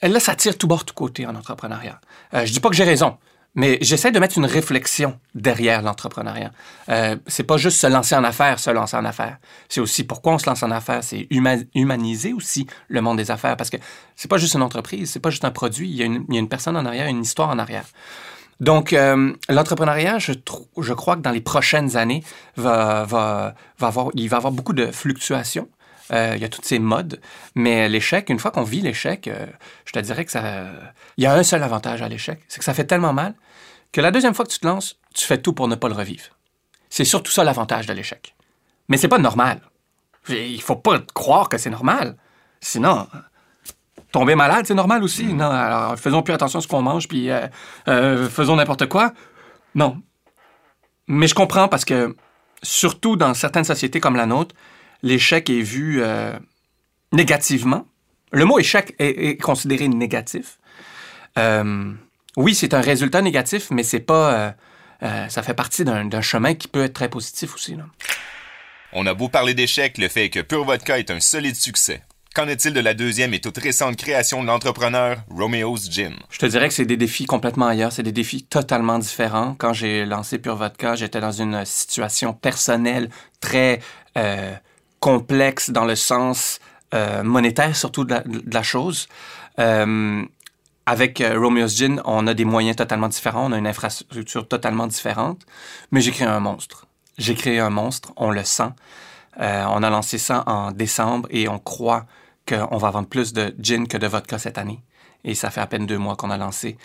là 0.02 0.20
ça 0.20 0.34
tire 0.34 0.58
tout 0.58 0.66
bord 0.66 0.84
tout 0.84 0.92
côté 0.92 1.24
en 1.26 1.34
entrepreneuriat. 1.34 1.98
je 2.34 2.52
dis 2.52 2.60
pas 2.60 2.68
que 2.68 2.76
j'ai 2.76 2.84
raison. 2.84 3.16
Mais 3.54 3.76
j'essaie 3.82 4.10
de 4.10 4.18
mettre 4.18 4.38
une 4.38 4.46
réflexion 4.46 5.18
derrière 5.34 5.82
l'entrepreneuriat. 5.82 6.52
Euh, 6.88 7.16
c'est 7.26 7.42
pas 7.42 7.58
juste 7.58 7.78
se 7.78 7.86
lancer 7.86 8.14
en 8.14 8.24
affaires, 8.24 8.58
se 8.58 8.70
lancer 8.70 8.96
en 8.96 9.04
affaires. 9.04 9.36
C'est 9.68 9.80
aussi 9.80 10.04
pourquoi 10.04 10.32
on 10.32 10.38
se 10.38 10.46
lance 10.46 10.62
en 10.62 10.70
affaires, 10.70 11.04
c'est 11.04 11.28
humaniser 11.30 12.32
aussi 12.32 12.66
le 12.88 13.02
monde 13.02 13.18
des 13.18 13.30
affaires 13.30 13.58
parce 13.58 13.68
que 13.68 13.76
c'est 14.16 14.28
pas 14.28 14.38
juste 14.38 14.54
une 14.54 14.62
entreprise, 14.62 15.10
c'est 15.10 15.20
pas 15.20 15.28
juste 15.28 15.44
un 15.44 15.50
produit, 15.50 15.90
il 15.90 15.96
y, 15.96 16.02
a 16.02 16.06
une, 16.06 16.48
personne 16.48 16.78
en 16.78 16.86
arrière, 16.86 17.08
une 17.08 17.22
histoire 17.22 17.50
en 17.50 17.58
arrière. 17.58 17.84
Donc, 18.60 18.92
euh, 18.92 19.32
l'entrepreneuriat, 19.50 20.18
je, 20.18 20.32
je 20.78 20.92
crois 20.94 21.16
que 21.16 21.20
dans 21.20 21.30
les 21.30 21.40
prochaines 21.40 21.96
années, 21.96 22.22
va, 22.56 23.04
va, 23.04 23.54
va 23.78 23.86
avoir, 23.86 24.08
il 24.14 24.28
va 24.28 24.38
avoir 24.38 24.52
beaucoup 24.52 24.72
de 24.72 24.86
fluctuations. 24.86 25.68
Euh, 26.10 26.32
il 26.34 26.42
y 26.42 26.44
a 26.44 26.48
toutes 26.48 26.64
ces 26.64 26.78
modes. 26.78 27.20
Mais 27.54 27.88
l'échec, 27.88 28.28
une 28.28 28.38
fois 28.38 28.50
qu'on 28.50 28.62
vit 28.62 28.80
l'échec, 28.80 29.28
euh, 29.28 29.46
je 29.84 29.92
te 29.92 29.98
dirais 29.98 30.24
que 30.24 30.32
ça. 30.32 30.42
Il 31.16 31.24
y 31.24 31.26
a 31.26 31.34
un 31.34 31.42
seul 31.42 31.62
avantage 31.62 32.02
à 32.02 32.08
l'échec, 32.08 32.40
c'est 32.48 32.58
que 32.58 32.64
ça 32.64 32.74
fait 32.74 32.84
tellement 32.84 33.12
mal 33.12 33.34
que 33.92 34.00
la 34.00 34.10
deuxième 34.10 34.34
fois 34.34 34.44
que 34.44 34.50
tu 34.50 34.58
te 34.58 34.66
lances, 34.66 34.98
tu 35.14 35.26
fais 35.26 35.38
tout 35.38 35.52
pour 35.52 35.68
ne 35.68 35.74
pas 35.74 35.88
le 35.88 35.94
revivre. 35.94 36.24
C'est 36.88 37.04
surtout 37.04 37.30
ça 37.30 37.44
l'avantage 37.44 37.86
de 37.86 37.92
l'échec. 37.92 38.34
Mais 38.88 38.96
c'est 38.96 39.08
pas 39.08 39.18
normal. 39.18 39.60
Il 40.28 40.60
faut 40.62 40.76
pas 40.76 40.98
croire 41.14 41.48
que 41.48 41.58
c'est 41.58 41.70
normal. 41.70 42.16
Sinon, 42.60 43.06
tomber 44.12 44.34
malade, 44.34 44.66
c'est 44.66 44.74
normal 44.74 45.02
aussi. 45.02 45.24
Non, 45.34 45.50
alors 45.50 45.98
faisons 45.98 46.22
plus 46.22 46.32
attention 46.32 46.58
à 46.58 46.62
ce 46.62 46.68
qu'on 46.68 46.82
mange, 46.82 47.08
puis 47.08 47.30
euh, 47.30 48.28
faisons 48.28 48.56
n'importe 48.56 48.86
quoi. 48.86 49.12
Non. 49.74 50.00
Mais 51.06 51.26
je 51.26 51.34
comprends 51.34 51.68
parce 51.68 51.84
que, 51.84 52.16
surtout 52.62 53.16
dans 53.16 53.34
certaines 53.34 53.64
sociétés 53.64 54.00
comme 54.00 54.16
la 54.16 54.26
nôtre, 54.26 54.54
l'échec 55.02 55.50
est 55.50 55.62
vu 55.62 56.02
euh, 56.02 56.38
négativement. 57.12 57.86
Le 58.32 58.44
mot 58.44 58.58
échec 58.58 58.94
est, 58.98 59.40
considéré 59.40 59.88
négatif. 59.88 60.58
Euh, 61.38 61.92
oui, 62.36 62.54
c'est 62.54 62.72
un 62.72 62.80
résultat 62.80 63.20
négatif, 63.20 63.68
mais 63.70 63.82
c'est 63.82 64.00
pas. 64.00 64.54
Euh, 65.02 65.28
ça 65.28 65.42
fait 65.42 65.54
partie 65.54 65.84
d'un 65.84 66.20
chemin 66.20 66.54
qui 66.54 66.68
peut 66.68 66.84
être 66.84 66.94
très 66.94 67.10
positif 67.10 67.54
aussi. 67.54 67.76
On 68.92 69.06
a 69.06 69.14
beau 69.14 69.28
parler 69.28 69.52
d'échec, 69.52 69.98
le 69.98 70.08
fait 70.08 70.30
que 70.30 70.40
Pure 70.40 70.64
Vodka 70.64 70.98
est 70.98 71.10
un 71.10 71.20
solide 71.20 71.56
succès. 71.56 72.02
Qu'en 72.34 72.48
est-il 72.48 72.72
de 72.72 72.80
la 72.80 72.94
deuxième 72.94 73.34
et 73.34 73.40
toute 73.40 73.58
récente 73.58 73.96
création 73.96 74.42
de 74.42 74.46
l'entrepreneur, 74.46 75.18
Romeo's 75.28 75.90
Gin? 75.90 76.14
Je 76.30 76.38
te 76.38 76.46
dirais 76.46 76.68
que 76.68 76.74
c'est 76.74 76.86
des 76.86 76.96
défis 76.96 77.26
complètement 77.26 77.66
ailleurs, 77.66 77.92
c'est 77.92 78.02
des 78.02 78.12
défis 78.12 78.44
totalement 78.44 78.98
différents. 78.98 79.54
Quand 79.58 79.74
j'ai 79.74 80.06
lancé 80.06 80.38
Pure 80.38 80.56
Vodka, 80.56 80.94
j'étais 80.94 81.20
dans 81.20 81.32
une 81.32 81.66
situation 81.66 82.32
personnelle 82.32 83.10
très 83.40 83.80
complexe 85.02 85.70
dans 85.70 85.84
le 85.84 85.96
sens 85.96 86.60
euh, 86.94 87.24
monétaire, 87.24 87.74
surtout 87.74 88.04
de 88.04 88.14
la, 88.52 88.62
chose. 88.62 89.08
Euh, 89.58 90.24
avec 90.86 91.20
euh, 91.20 91.38
Romeo's 91.38 91.76
Gin, 91.76 92.00
on 92.04 92.28
a 92.28 92.34
des 92.34 92.44
moyens 92.44 92.76
totalement 92.76 93.08
différents, 93.08 93.46
on 93.50 93.52
a 93.52 93.58
une 93.58 93.66
infrastructure 93.66 94.46
totalement 94.46 94.86
différente, 94.86 95.40
mais 95.90 96.00
j'ai 96.00 96.12
créé 96.12 96.28
un 96.28 96.38
monstre. 96.38 96.86
J'ai 97.18 97.34
créé 97.34 97.58
un 97.58 97.68
monstre, 97.68 98.12
on 98.16 98.30
le 98.30 98.44
sent. 98.44 98.70
on 99.38 99.82
a 99.82 99.90
lancé 99.90 100.18
ça 100.18 100.44
en 100.46 100.70
décembre 100.70 101.26
et 101.30 101.48
on 101.48 101.58
croit 101.58 102.06
qu'on 102.48 102.76
va 102.78 102.90
vendre 102.90 103.08
plus 103.08 103.32
de 103.32 103.54
gin 103.58 103.88
que 103.88 103.98
de 103.98 104.06
vodka 104.06 104.38
cette 104.38 104.56
année. 104.56 104.82
Et 105.24 105.34
ça 105.34 105.50
fait 105.50 105.60
à 105.60 105.66
peine 105.66 105.86
deux 105.86 105.98
mois 105.98 106.14
qu'on 106.14 106.30
a 106.30 106.36
lancé. 106.36 106.78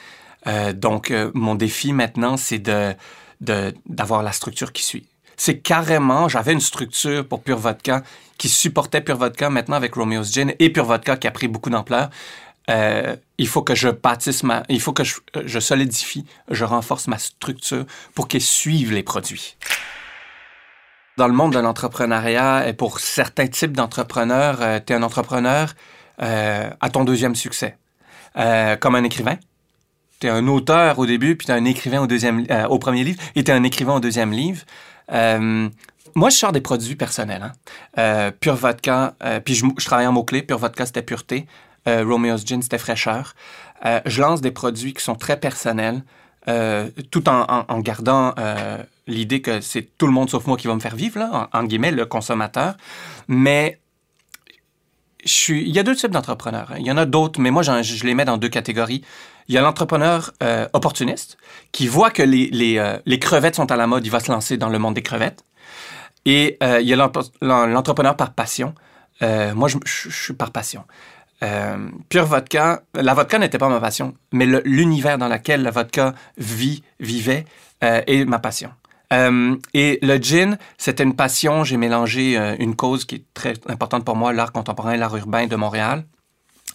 donc, 0.73 1.13
mon 1.33 1.55
défi 1.55 1.93
maintenant, 1.93 2.35
c'est 2.35 2.59
de 2.59 2.95
d'avoir 3.39 4.23
la 4.23 4.31
structure 4.31 4.73
qui 4.73 4.83
suit 4.83 5.07
c'est 5.37 5.59
carrément, 5.59 6.27
j'avais 6.27 6.53
une 6.53 6.59
structure 6.59 7.27
pour 7.27 7.41
Pure 7.41 7.57
Vodka 7.57 8.03
qui 8.37 8.49
supportait 8.49 9.01
Pure 9.01 9.17
Vodka 9.17 9.49
maintenant 9.49 9.75
avec 9.75 9.95
Romeo's 9.95 10.33
Gin 10.33 10.53
et 10.59 10.69
Pure 10.69 10.85
Vodka 10.85 11.15
qui 11.17 11.27
a 11.27 11.31
pris 11.31 11.47
beaucoup 11.47 11.69
d'ampleur. 11.69 12.09
Euh, 12.69 13.15
il 13.37 13.47
faut 13.47 13.61
que 13.61 13.75
je 13.75 13.87
bâtisse 13.87 14.43
ma, 14.43 14.63
il 14.67 14.81
faut 14.81 14.91
que 14.91 15.05
je, 15.05 15.15
je 15.45 15.59
solidifie, 15.59 16.25
je 16.51 16.65
renforce 16.65 17.07
ma 17.07 17.17
structure 17.17 17.85
pour 18.13 18.27
qu'elle 18.27 18.41
suive 18.41 18.91
les 18.91 19.03
produits. 19.03 19.55
Dans 21.15 21.27
le 21.27 21.33
monde 21.33 21.53
de 21.53 21.59
l'entrepreneuriat, 21.59 22.67
et 22.67 22.73
pour 22.73 22.99
certains 22.99 23.47
types 23.47 23.71
d'entrepreneurs, 23.71 24.61
euh, 24.61 24.79
tu 24.85 24.91
es 24.91 24.95
un 24.95 25.01
entrepreneur 25.01 25.73
euh, 26.21 26.69
à 26.81 26.89
ton 26.89 27.05
deuxième 27.05 27.35
succès. 27.35 27.77
Euh, 28.37 28.75
comme 28.75 28.93
un 28.93 29.03
écrivain. 29.03 29.37
Tu 30.19 30.27
es 30.27 30.29
un 30.29 30.47
auteur 30.47 30.99
au 30.99 31.07
début, 31.07 31.35
puis 31.35 31.47
tu 31.47 31.51
es 31.51 31.55
un 31.55 31.65
écrivain 31.65 32.01
au, 32.01 32.07
deuxième, 32.07 32.45
euh, 32.51 32.67
au 32.67 32.77
premier 32.77 33.03
livre, 33.03 33.19
et 33.35 33.43
tu 33.43 33.49
es 33.49 33.53
un 33.53 33.63
écrivain 33.63 33.95
au 33.95 33.99
deuxième 33.99 34.31
livre. 34.31 34.61
Euh, 35.11 35.69
moi, 36.15 36.29
je 36.29 36.35
sors 36.35 36.51
des 36.51 36.61
produits 36.61 36.95
personnels. 36.95 37.43
Hein. 37.43 37.51
Euh, 37.97 38.31
pure 38.31 38.55
vodka, 38.55 39.15
euh, 39.23 39.39
puis 39.39 39.55
je, 39.55 39.65
je 39.77 39.85
travaille 39.85 40.07
en 40.07 40.11
mots-clés. 40.11 40.43
Pure 40.43 40.57
vodka, 40.57 40.85
c'était 40.85 41.01
pureté. 41.01 41.47
Romeo's 41.85 42.45
Gin, 42.45 42.61
c'était 42.61 42.79
fraîcheur. 42.79 43.33
Je 44.05 44.21
lance 44.21 44.41
des 44.41 44.51
produits 44.51 44.93
qui 44.93 45.01
sont 45.01 45.15
très 45.15 45.39
personnels, 45.39 46.03
tout 47.11 47.29
en, 47.29 47.79
gardant 47.79 48.35
l'idée 49.07 49.41
que 49.41 49.61
c'est 49.61 49.97
tout 49.97 50.05
le 50.05 50.11
monde 50.11 50.29
sauf 50.29 50.47
moi 50.47 50.57
qui 50.57 50.67
va 50.67 50.75
me 50.75 50.81
faire 50.81 50.97
vivre, 50.97 51.21
en, 51.21 51.47
en 51.57 51.63
guillemets, 51.63 51.91
le 51.91 52.05
consommateur. 52.05 52.75
Mais 53.29 53.79
je 55.23 55.31
suis, 55.31 55.61
il 55.61 55.75
y 55.75 55.79
a 55.79 55.83
deux 55.83 55.95
types 55.95 56.11
d'entrepreneurs. 56.11 56.71
hein. 56.71 56.77
Il 56.79 56.85
y 56.85 56.91
en 56.91 56.97
a 56.97 57.05
d'autres, 57.05 57.39
mais 57.39 57.51
moi, 57.51 57.63
je 57.63 58.05
les 58.05 58.13
mets 58.13 58.25
dans 58.25 58.37
deux 58.37 58.49
catégories. 58.49 59.03
Il 59.47 59.55
y 59.55 59.57
a 59.57 59.61
l'entrepreneur 59.61 60.31
euh, 60.43 60.67
opportuniste 60.73 61.37
qui 61.71 61.87
voit 61.87 62.11
que 62.11 62.21
euh, 62.23 62.99
les 63.05 63.19
crevettes 63.19 63.55
sont 63.55 63.71
à 63.71 63.77
la 63.77 63.87
mode, 63.87 64.05
il 64.05 64.09
va 64.09 64.19
se 64.19 64.31
lancer 64.31 64.57
dans 64.57 64.69
le 64.69 64.77
monde 64.79 64.93
des 64.95 65.01
crevettes. 65.01 65.43
Et 66.25 66.57
euh, 66.61 66.81
il 66.81 66.87
y 66.87 66.93
a 66.93 66.97
l'entrepreneur 67.41 68.15
par 68.17 68.33
passion. 68.33 68.75
Moi, 69.21 69.67
je, 69.67 69.77
je- 69.85 70.09
suis 70.09 70.33
par 70.33 70.51
passion. 70.51 70.83
Pure 72.09 72.25
vodka, 72.25 72.83
la 72.93 73.13
vodka 73.13 73.39
n'était 73.39 73.57
pas 73.57 73.69
ma 73.69 73.79
passion, 73.79 74.15
mais 74.31 74.45
l'univers 74.45 75.17
dans 75.17 75.27
lequel 75.27 75.63
la 75.63 75.71
vodka 75.71 76.13
vit, 76.37 76.83
vivait, 76.99 77.45
est 77.81 78.25
ma 78.25 78.39
passion. 78.39 78.71
Euh, 79.13 79.55
et 79.73 79.99
le 80.01 80.17
gin, 80.17 80.57
c'était 80.77 81.03
une 81.03 81.15
passion. 81.15 81.63
J'ai 81.63 81.77
mélangé 81.77 82.37
euh, 82.37 82.55
une 82.59 82.75
cause 82.75 83.05
qui 83.05 83.15
est 83.15 83.23
très 83.33 83.53
importante 83.67 84.03
pour 84.05 84.15
moi, 84.15 84.33
l'art 84.33 84.51
contemporain, 84.51 84.95
l'art 84.97 85.15
urbain 85.15 85.47
de 85.47 85.55
Montréal, 85.55 86.05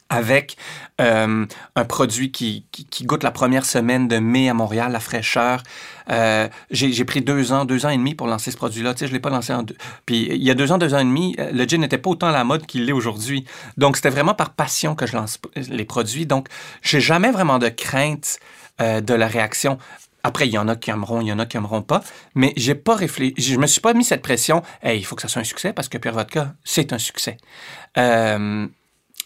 avec 0.09 0.57
euh, 1.01 1.47
un 1.77 1.85
produit 1.85 2.33
qui, 2.33 2.67
qui, 2.71 3.05
goûte 3.05 3.23
la 3.23 3.31
première 3.31 3.65
semaine 3.65 4.09
de 4.09 4.19
mai 4.19 4.49
à 4.49 4.55
Montréal, 4.55 4.93
la 4.93 5.01
fraîcheur. 5.01 5.63
J'ai 6.71 7.05
pris 7.05 7.23
deux 7.23 7.53
ans, 7.53 7.65
deux 7.65 7.87
ans 7.87 7.91
et 7.91 7.97
demi 7.97 8.15
pour 8.15 8.27
lancer 8.27 8.51
ce 8.51 8.57
produit-là. 8.57 8.95
Tu 8.95 9.01
sais, 9.01 9.07
je 9.07 9.13
l'ai 9.13 9.21
pas 9.21 9.31
lancé 9.31 9.53
en 9.53 9.63
deux. 9.63 9.77
Puis 10.05 10.27
il 10.31 10.43
y 10.43 10.51
a 10.51 10.55
deux 10.55 10.73
ans, 10.73 10.79
deux 10.79 10.95
ans 10.95 10.99
et 10.99 11.05
demi, 11.05 11.37
le 11.39 11.65
gin 11.65 11.81
n'était 11.81 11.99
pas 11.99 12.11
autant 12.11 12.29
à 12.29 12.33
la 12.33 12.45
mode 12.45 12.67
qu'il 12.67 12.87
l'est 12.87 12.93
aujourd'hui. 12.93 13.45
Donc 13.77 13.97
c'était 13.97 14.11
vraiment 14.11 14.35
par 14.35 14.51
passion 14.51 14.95
que 14.95 15.07
je 15.07 15.17
lance 15.17 15.39
les 15.57 15.85
produits. 15.85 16.27
Donc 16.27 16.49
j'ai 16.83 17.01
jamais 17.01 17.31
vraiment 17.31 17.59
de 17.59 17.69
crainte 17.69 18.39
de 18.79 19.15
la 19.15 19.29
réaction. 19.29 19.79
Après, 20.23 20.47
il 20.47 20.53
y 20.53 20.59
en 20.59 20.69
a 20.69 20.77
qui 20.77 20.91
aimeront, 20.91 21.21
il 21.21 21.27
y 21.27 21.33
en 21.33 21.39
a 21.39 21.47
qui 21.47 21.57
aimeront 21.57 21.83
pas. 21.83 22.03
Mais 22.35 22.53
j'ai 22.57 22.75
pas 22.75 22.95
réfléchi. 22.95 23.35
Je 23.39 23.57
me 23.57 23.67
suis 23.67 23.81
pas 23.81 23.93
mis 23.95 24.05
cette 24.05 24.23
pression. 24.23 24.63
Hey, 24.83 24.99
il 24.99 25.05
faut 25.05 25.17
que 25.17 25.23
ça 25.23 25.29
soit 25.29 25.43
un 25.43 25.45
succès 25.45 25.73
parce 25.73 25.89
que 25.89 25.99
Pure 25.99 26.13
Vodka, 26.13 26.55
c'est 26.65 26.93
un 26.93 26.99
succès. 26.99 27.37
Euh, 27.99 28.67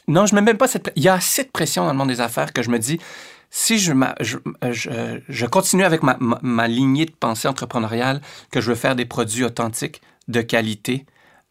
non, 0.08 0.26
je 0.26 0.34
mets 0.34 0.40
même 0.42 0.56
pas 0.56 0.68
cette. 0.68 0.92
Il 0.96 1.02
y 1.02 1.08
a 1.08 1.14
assez 1.14 1.44
de 1.44 1.50
pression 1.50 1.84
dans 1.84 1.92
le 1.92 1.98
monde 1.98 2.08
des 2.08 2.20
affaires 2.20 2.52
que 2.52 2.62
je 2.62 2.70
me 2.70 2.78
dis, 2.78 2.98
si 3.50 3.78
je, 3.78 3.92
continue 5.46 5.84
avec 5.84 6.02
ma, 6.02 6.16
ma- 6.20 6.38
ma 6.42 6.68
lignée 6.68 7.06
de 7.06 7.12
pensée 7.12 7.48
entrepreneuriale, 7.48 8.20
que 8.50 8.60
je 8.60 8.70
veux 8.70 8.76
faire 8.76 8.96
des 8.96 9.04
produits 9.04 9.44
authentiques, 9.44 10.00
de 10.28 10.40
qualité, 10.40 11.06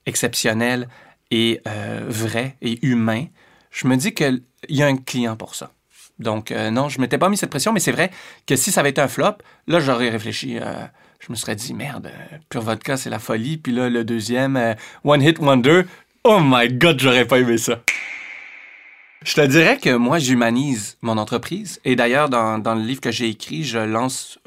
exceptionnels 0.06 0.88
et 1.32 1.62
euh, 1.68 2.06
vrais 2.08 2.56
et 2.62 2.86
humains, 2.86 3.25
je 3.72 3.88
me 3.88 3.96
dis 3.98 4.14
qu'il 4.14 4.44
y 4.70 4.84
a 4.84 4.88
un 4.88 4.98
client 4.98 5.36
pour 5.36 5.56
ça. 5.56 5.72
Donc, 6.20 6.52
euh, 6.52 6.72
non, 6.72 6.90
je 6.90 6.98
ne 6.98 7.02
m'étais 7.02 7.18
pas 7.18 7.30
mis 7.30 7.38
cette 7.38 7.50
pression, 7.50 7.74
mais 7.74 7.80
c'est 7.80 7.92
vrai 7.92 8.12
que 8.48 8.56
si 8.56 8.72
ça 8.72 8.82
avait 8.82 8.92
été 8.92 9.02
un 9.02 9.08
flop, 9.08 9.36
là, 9.68 9.80
j'aurais 9.80 10.10
réfléchi. 10.10 10.58
euh, 10.60 10.74
je 11.20 11.32
me 11.32 11.36
serais 11.36 11.56
dit, 11.56 11.74
merde, 11.74 12.08
euh, 12.08 12.38
Pure 12.50 12.62
Vodka, 12.62 12.98
c'est 12.98 13.10
la 13.10 13.20
folie. 13.20 13.58
Puis 13.58 13.74
là, 13.74 13.90
le 13.90 14.04
deuxième, 14.04 14.76
One 15.04 15.22
Hit 15.22 15.40
Wonder, 15.40 15.84
oh 16.24 16.40
my 16.42 16.70
God, 16.70 17.00
j'aurais 17.00 17.26
pas 17.26 17.40
aimé 17.40 17.58
ça. 17.58 17.82
Je 19.24 19.34
te 19.34 19.42
dirais 19.42 19.78
que 19.78 19.96
moi, 19.96 20.20
j'humanise 20.20 20.98
mon 21.02 21.18
entreprise. 21.18 21.82
Et 21.84 21.96
d'ailleurs, 21.96 22.30
dans, 22.30 22.76
le 22.76 22.82
livre 22.82 23.02
que 23.02 23.12
j'ai 23.12 23.28
écrit, 23.28 23.64
je 23.64 23.80
lance 23.80 24.40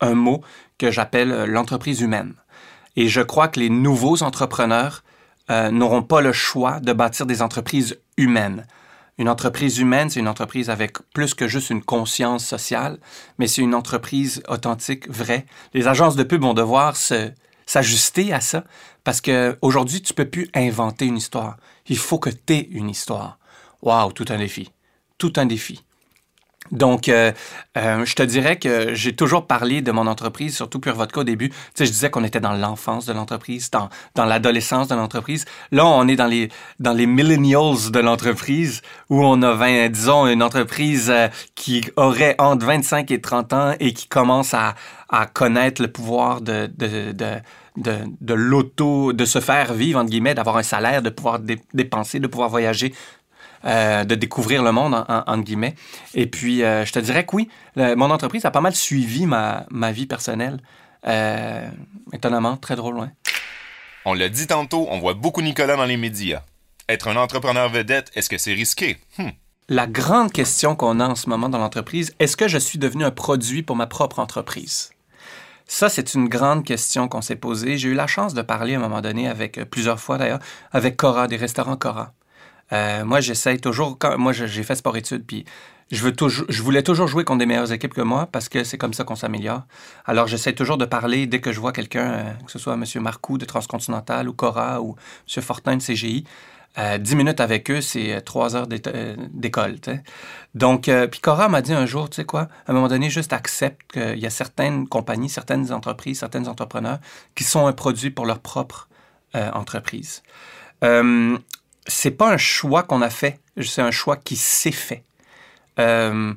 un 0.00 0.14
mot 0.14 0.42
que 0.78 0.90
j'appelle 0.90 1.44
l'entreprise 1.44 2.00
humaine. 2.00 2.34
Et 2.96 3.08
je 3.08 3.20
crois 3.20 3.46
que 3.48 3.60
les 3.60 3.70
nouveaux 3.70 4.22
entrepreneurs 4.22 5.04
n'auront 5.48 6.02
pas 6.02 6.22
le 6.22 6.32
choix 6.32 6.80
de 6.80 6.92
bâtir 6.92 7.26
des 7.26 7.40
entreprises 7.40 8.00
humaines. 8.16 8.66
Une 9.20 9.28
entreprise 9.28 9.78
humaine, 9.78 10.08
c'est 10.08 10.18
une 10.18 10.28
entreprise 10.28 10.70
avec 10.70 10.96
plus 11.12 11.34
que 11.34 11.46
juste 11.46 11.68
une 11.68 11.82
conscience 11.82 12.42
sociale, 12.42 12.98
mais 13.36 13.48
c'est 13.48 13.60
une 13.60 13.74
entreprise 13.74 14.42
authentique, 14.48 15.10
vraie. 15.10 15.44
Les 15.74 15.86
agences 15.86 16.16
de 16.16 16.22
pub 16.22 16.40
vont 16.40 16.54
devoir 16.54 16.96
s'ajuster 17.66 18.32
à 18.32 18.40
ça 18.40 18.64
parce 19.04 19.20
que 19.20 19.58
aujourd'hui, 19.60 20.00
tu 20.00 20.14
peux 20.14 20.24
plus 20.24 20.48
inventer 20.54 21.04
une 21.04 21.18
histoire. 21.18 21.58
Il 21.86 21.98
faut 21.98 22.18
que 22.18 22.30
tu 22.30 22.54
aies 22.54 22.68
une 22.70 22.88
histoire. 22.88 23.38
Waouh, 23.82 24.12
tout 24.12 24.24
un 24.30 24.38
défi. 24.38 24.72
Tout 25.18 25.34
un 25.36 25.44
défi. 25.44 25.84
Donc, 26.72 27.08
euh, 27.08 27.32
euh, 27.76 28.04
je 28.04 28.14
te 28.14 28.22
dirais 28.22 28.58
que 28.58 28.94
j'ai 28.94 29.14
toujours 29.16 29.46
parlé 29.46 29.82
de 29.82 29.90
mon 29.92 30.06
entreprise, 30.06 30.54
surtout 30.54 30.78
Pure 30.80 30.94
Vodka 30.94 31.20
au 31.20 31.24
début. 31.24 31.48
Tu 31.50 31.56
sais, 31.74 31.86
je 31.86 31.90
disais 31.90 32.10
qu'on 32.10 32.24
était 32.24 32.40
dans 32.40 32.52
l'enfance 32.52 33.06
de 33.06 33.12
l'entreprise, 33.12 33.70
dans, 33.70 33.88
dans 34.14 34.24
l'adolescence 34.24 34.88
de 34.88 34.94
l'entreprise. 34.94 35.44
Là, 35.72 35.84
on 35.86 36.06
est 36.08 36.16
dans 36.16 36.26
les, 36.26 36.48
dans 36.78 36.92
les 36.92 37.06
millennials 37.06 37.90
de 37.92 37.98
l'entreprise, 38.00 38.82
où 39.08 39.24
on 39.24 39.42
a 39.42 39.52
20, 39.52 39.88
disons, 39.88 40.26
une 40.28 40.42
entreprise 40.42 41.10
euh, 41.10 41.28
qui 41.56 41.84
aurait 41.96 42.36
entre 42.38 42.64
25 42.66 43.10
et 43.10 43.20
30 43.20 43.52
ans 43.52 43.74
et 43.80 43.92
qui 43.92 44.06
commence 44.08 44.54
à, 44.54 44.74
à 45.08 45.26
connaître 45.26 45.82
le 45.82 45.88
pouvoir 45.88 46.40
de, 46.40 46.70
de, 46.76 47.12
de, 47.12 47.34
de, 47.76 47.94
de 48.20 48.34
l'auto, 48.34 49.12
de 49.12 49.24
se 49.24 49.40
faire 49.40 49.72
vivre, 49.74 49.98
entre 50.00 50.10
guillemets, 50.10 50.34
d'avoir 50.34 50.56
un 50.56 50.62
salaire, 50.62 51.02
de 51.02 51.10
pouvoir 51.10 51.38
dé- 51.38 51.60
dépenser, 51.74 52.20
de 52.20 52.26
pouvoir 52.26 52.48
voyager, 52.48 52.92
euh, 53.64 54.04
de 54.04 54.14
découvrir 54.14 54.62
le 54.62 54.72
monde, 54.72 54.94
en, 54.94 55.04
en- 55.08 55.24
entre 55.26 55.42
guillemets. 55.42 55.74
Et 56.14 56.26
puis, 56.26 56.62
euh, 56.62 56.84
je 56.84 56.92
te 56.92 56.98
dirais 56.98 57.24
que 57.26 57.36
oui, 57.36 57.48
le- 57.76 57.94
mon 57.94 58.10
entreprise 58.10 58.44
a 58.44 58.50
pas 58.50 58.60
mal 58.60 58.74
suivi 58.74 59.26
ma, 59.26 59.66
ma 59.70 59.92
vie 59.92 60.06
personnelle. 60.06 60.58
Euh, 61.06 61.68
étonnamment, 62.12 62.56
très 62.56 62.76
drôle, 62.76 62.98
ouais. 62.98 63.08
On 64.04 64.14
l'a 64.14 64.28
dit 64.28 64.46
tantôt, 64.46 64.86
on 64.90 64.98
voit 64.98 65.14
beaucoup 65.14 65.42
Nicolas 65.42 65.76
dans 65.76 65.84
les 65.84 65.96
médias. 65.96 66.42
Être 66.88 67.08
un 67.08 67.16
entrepreneur 67.16 67.68
vedette, 67.68 68.10
est-ce 68.14 68.28
que 68.28 68.38
c'est 68.38 68.52
risqué? 68.54 68.98
Hmm. 69.18 69.28
La 69.68 69.86
grande 69.86 70.32
question 70.32 70.74
qu'on 70.74 70.98
a 70.98 71.06
en 71.06 71.14
ce 71.14 71.28
moment 71.28 71.48
dans 71.48 71.58
l'entreprise, 71.58 72.12
est-ce 72.18 72.36
que 72.36 72.48
je 72.48 72.58
suis 72.58 72.78
devenu 72.78 73.04
un 73.04 73.10
produit 73.12 73.62
pour 73.62 73.76
ma 73.76 73.86
propre 73.86 74.18
entreprise? 74.18 74.90
Ça, 75.68 75.88
c'est 75.88 76.14
une 76.14 76.28
grande 76.28 76.64
question 76.64 77.06
qu'on 77.06 77.20
s'est 77.20 77.36
posée. 77.36 77.78
J'ai 77.78 77.90
eu 77.90 77.94
la 77.94 78.08
chance 78.08 78.34
de 78.34 78.42
parler 78.42 78.74
à 78.74 78.78
un 78.78 78.80
moment 78.80 79.00
donné 79.00 79.28
avec, 79.28 79.62
plusieurs 79.70 80.00
fois 80.00 80.18
d'ailleurs, 80.18 80.40
avec 80.72 80.96
Cora, 80.96 81.28
des 81.28 81.36
restaurants 81.36 81.76
Cora. 81.76 82.12
Euh, 82.72 83.04
moi, 83.04 83.20
j'essaye 83.20 83.60
toujours, 83.60 83.98
quand, 83.98 84.16
moi, 84.18 84.32
j'ai 84.32 84.62
fait 84.62 84.74
sport-études, 84.76 85.24
puis 85.26 85.44
je, 85.90 86.02
veux 86.04 86.14
je 86.48 86.62
voulais 86.62 86.82
toujours 86.82 87.08
jouer 87.08 87.24
contre 87.24 87.40
des 87.40 87.46
meilleures 87.46 87.72
équipes 87.72 87.94
que 87.94 88.00
moi 88.00 88.28
parce 88.30 88.48
que 88.48 88.62
c'est 88.62 88.78
comme 88.78 88.94
ça 88.94 89.04
qu'on 89.04 89.16
s'améliore. 89.16 89.62
Alors, 90.06 90.28
j'essaie 90.28 90.52
toujours 90.52 90.78
de 90.78 90.84
parler 90.84 91.26
dès 91.26 91.40
que 91.40 91.52
je 91.52 91.60
vois 91.60 91.72
quelqu'un, 91.72 92.12
euh, 92.12 92.32
que 92.46 92.52
ce 92.52 92.58
soit 92.58 92.74
M. 92.74 92.84
Marcoux 93.02 93.38
de 93.38 93.44
Transcontinental 93.44 94.28
ou 94.28 94.32
Cora 94.32 94.80
ou 94.80 94.94
M. 95.36 95.42
Fortin 95.42 95.76
de 95.76 95.82
CGI. 95.82 96.24
Euh, 96.78 96.98
10 96.98 97.16
minutes 97.16 97.40
avec 97.40 97.68
eux, 97.72 97.80
c'est 97.80 98.14
euh, 98.14 98.20
trois 98.20 98.54
heures 98.54 98.68
d'é- 98.68 98.80
euh, 98.86 99.16
d'école. 99.32 99.76
Donc, 100.54 100.88
euh, 100.88 101.08
puis 101.08 101.18
Cora 101.18 101.48
m'a 101.48 101.62
dit 101.62 101.72
un 101.72 101.84
jour, 101.84 102.08
tu 102.08 102.16
sais 102.16 102.24
quoi, 102.24 102.42
à 102.42 102.70
un 102.70 102.74
moment 102.74 102.86
donné, 102.86 103.10
juste 103.10 103.32
accepte 103.32 103.90
qu'il 103.92 104.18
y 104.20 104.26
a 104.26 104.30
certaines 104.30 104.86
compagnies, 104.86 105.28
certaines 105.28 105.72
entreprises, 105.72 106.20
certains 106.20 106.46
entrepreneurs 106.46 106.98
qui 107.34 107.42
sont 107.42 107.66
un 107.66 107.72
produit 107.72 108.10
pour 108.10 108.24
leur 108.24 108.38
propre 108.38 108.88
euh, 109.34 109.50
entreprise. 109.52 110.22
C'est 111.90 112.12
pas 112.12 112.32
un 112.32 112.36
choix 112.36 112.82
qu'on 112.84 113.02
a 113.02 113.10
fait, 113.10 113.38
c'est 113.60 113.82
un 113.82 113.90
choix 113.90 114.16
qui 114.16 114.36
s'est 114.36 114.72
fait. 114.72 115.02
Euh, 115.78 116.32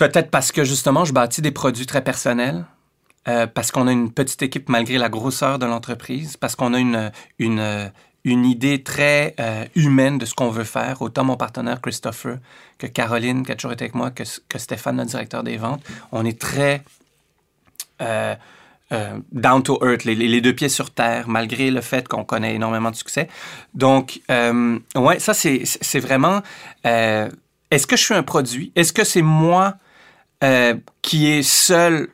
Peut-être 0.00 0.30
parce 0.30 0.50
que 0.50 0.64
justement, 0.64 1.04
je 1.04 1.12
bâtis 1.12 1.42
des 1.42 1.50
produits 1.50 1.84
très 1.84 2.02
personnels, 2.02 2.64
euh, 3.28 3.46
parce 3.46 3.70
qu'on 3.70 3.86
a 3.86 3.92
une 3.92 4.10
petite 4.10 4.40
équipe 4.40 4.70
malgré 4.70 4.96
la 4.96 5.10
grosseur 5.10 5.58
de 5.58 5.66
l'entreprise, 5.66 6.38
parce 6.38 6.56
qu'on 6.56 6.72
a 6.72 6.78
une, 6.78 7.12
une, 7.38 7.92
une 8.24 8.46
idée 8.46 8.82
très 8.82 9.34
euh, 9.38 9.66
humaine 9.74 10.16
de 10.16 10.24
ce 10.24 10.32
qu'on 10.34 10.48
veut 10.48 10.64
faire. 10.64 11.02
Autant 11.02 11.24
mon 11.24 11.36
partenaire 11.36 11.82
Christopher 11.82 12.38
que 12.78 12.86
Caroline, 12.86 13.44
qui 13.44 13.52
a 13.52 13.56
toujours 13.56 13.72
été 13.72 13.84
avec 13.84 13.94
moi, 13.94 14.10
que, 14.10 14.24
Stéphane, 14.56 14.96
notre 14.96 15.10
directeur 15.10 15.42
des 15.42 15.58
ventes. 15.58 15.82
On 16.12 16.24
est 16.24 16.40
très 16.40 16.82
euh, 18.92 19.18
down 19.32 19.62
to 19.62 19.78
earth, 19.82 20.04
les, 20.04 20.40
deux 20.40 20.54
pieds 20.54 20.68
sur 20.68 20.90
terre, 20.90 21.28
malgré 21.28 21.70
le 21.70 21.80
fait 21.80 22.08
qu'on 22.08 22.24
connaît 22.24 22.54
énormément 22.54 22.90
de 22.90 22.96
succès. 22.96 23.28
Donc, 23.74 24.20
euh, 24.30 24.78
ouais, 24.96 25.18
ça, 25.18 25.34
c'est 25.34 26.00
vraiment... 26.00 26.42
euh, 26.86 27.28
Est-ce 27.70 27.86
que 27.86 27.96
je 27.96 28.02
suis 28.02 28.14
un 28.14 28.22
produit? 28.22 28.72
Est-ce 28.74 28.92
que 28.92 29.04
c'est 29.04 29.22
moi 29.22 29.76
qui 31.02 31.26
est 31.26 31.42
seul 31.42 32.08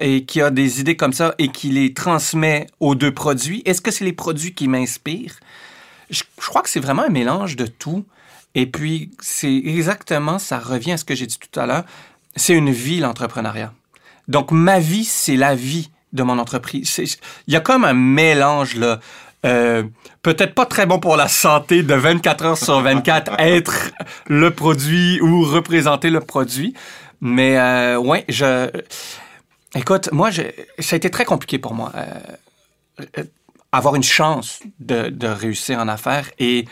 et 0.00 0.24
qui 0.24 0.40
a 0.40 0.50
des 0.50 0.80
idées 0.80 0.96
comme 0.96 1.12
ça 1.12 1.34
et 1.38 1.48
qui 1.48 1.70
les 1.70 1.92
transmet 1.94 2.66
aux 2.80 2.94
deux 2.94 3.12
produits? 3.12 3.62
Est-ce 3.64 3.80
que 3.80 3.90
c'est 3.90 4.04
les 4.04 4.12
produits 4.12 4.54
qui 4.54 4.68
m'inspirent? 4.68 5.40
Je, 6.10 6.22
je 6.40 6.46
crois 6.46 6.62
que 6.62 6.68
c'est 6.68 6.80
vraiment 6.80 7.02
un 7.02 7.08
mélange 7.08 7.56
de 7.56 7.66
tout. 7.66 8.04
Et 8.54 8.66
puis, 8.66 9.10
c'est 9.20 9.54
exactement, 9.54 10.38
ça 10.38 10.58
revient 10.58 10.92
à 10.92 10.96
ce 10.98 11.04
que 11.04 11.14
j'ai 11.14 11.26
dit 11.26 11.38
tout 11.38 11.58
à 11.58 11.64
l'heure, 11.64 11.84
c'est 12.36 12.54
une 12.54 12.70
vie, 12.70 13.00
l'entrepreneuriat. 13.00 13.72
Donc, 14.32 14.50
ma 14.50 14.78
vie, 14.78 15.04
c'est 15.04 15.36
la 15.36 15.54
vie 15.54 15.90
de 16.14 16.22
mon 16.22 16.38
entreprise. 16.38 17.18
Il 17.46 17.52
y 17.52 17.56
a 17.56 17.60
comme 17.60 17.84
un 17.84 17.92
mélange, 17.92 18.76
là. 18.76 18.98
Euh, 19.44 19.82
peut-être 20.22 20.54
pas 20.54 20.64
très 20.64 20.86
bon 20.86 21.00
pour 21.00 21.16
la 21.16 21.28
santé 21.28 21.82
de 21.82 21.94
24 21.94 22.44
heures 22.44 22.56
sur 22.56 22.80
24 22.80 23.32
être 23.40 23.90
le 24.26 24.52
produit 24.52 25.20
ou 25.20 25.44
représenter 25.44 26.08
le 26.08 26.20
produit. 26.20 26.74
Mais 27.20 27.58
euh, 27.58 27.98
ouais, 27.98 28.24
je... 28.28 28.70
Écoute, 29.74 30.10
moi, 30.12 30.30
ça 30.32 30.94
a 30.94 30.96
été 30.96 31.10
très 31.10 31.26
compliqué 31.26 31.58
pour 31.58 31.74
moi. 31.74 31.92
Euh, 31.96 33.24
avoir 33.70 33.94
une 33.96 34.02
chance 34.02 34.60
de, 34.80 35.10
de, 35.10 35.26
réussir 35.26 35.78
en 35.78 35.88
affaires 35.88 36.30
et 36.38 36.66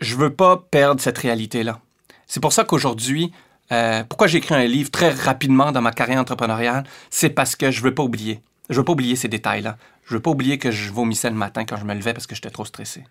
je 0.00 0.16
veux 0.16 0.32
pas 0.32 0.56
perdre 0.56 1.00
cette 1.00 1.18
réalité-là. 1.18 1.78
C'est 2.26 2.40
pour 2.40 2.52
ça 2.52 2.64
qu'aujourd'hui, 2.64 3.32
euh, 3.72 4.04
pourquoi 4.04 4.26
j'ai 4.26 4.38
écrit 4.38 4.54
un 4.54 4.64
livre 4.64 4.90
très 4.90 5.10
rapidement 5.10 5.72
dans 5.72 5.80
ma 5.80 5.92
carrière 5.92 6.20
entrepreneuriale, 6.20 6.84
c'est 7.10 7.30
parce 7.30 7.56
que 7.56 7.70
je 7.70 7.82
veux 7.82 7.94
pas 7.94 8.02
oublier. 8.02 8.40
Je 8.68 8.76
veux 8.76 8.84
pas 8.84 8.92
oublier 8.92 9.16
ces 9.16 9.28
détails-là. 9.28 9.76
Je 10.06 10.14
veux 10.14 10.20
pas 10.20 10.30
oublier 10.30 10.58
que 10.58 10.70
je 10.70 10.90
vomissais 10.92 11.30
le 11.30 11.36
matin 11.36 11.64
quand 11.64 11.76
je 11.76 11.84
me 11.84 11.94
levais 11.94 12.12
parce 12.12 12.26
que 12.26 12.34
j'étais 12.34 12.50
trop 12.50 12.64
stressé. 12.64 13.04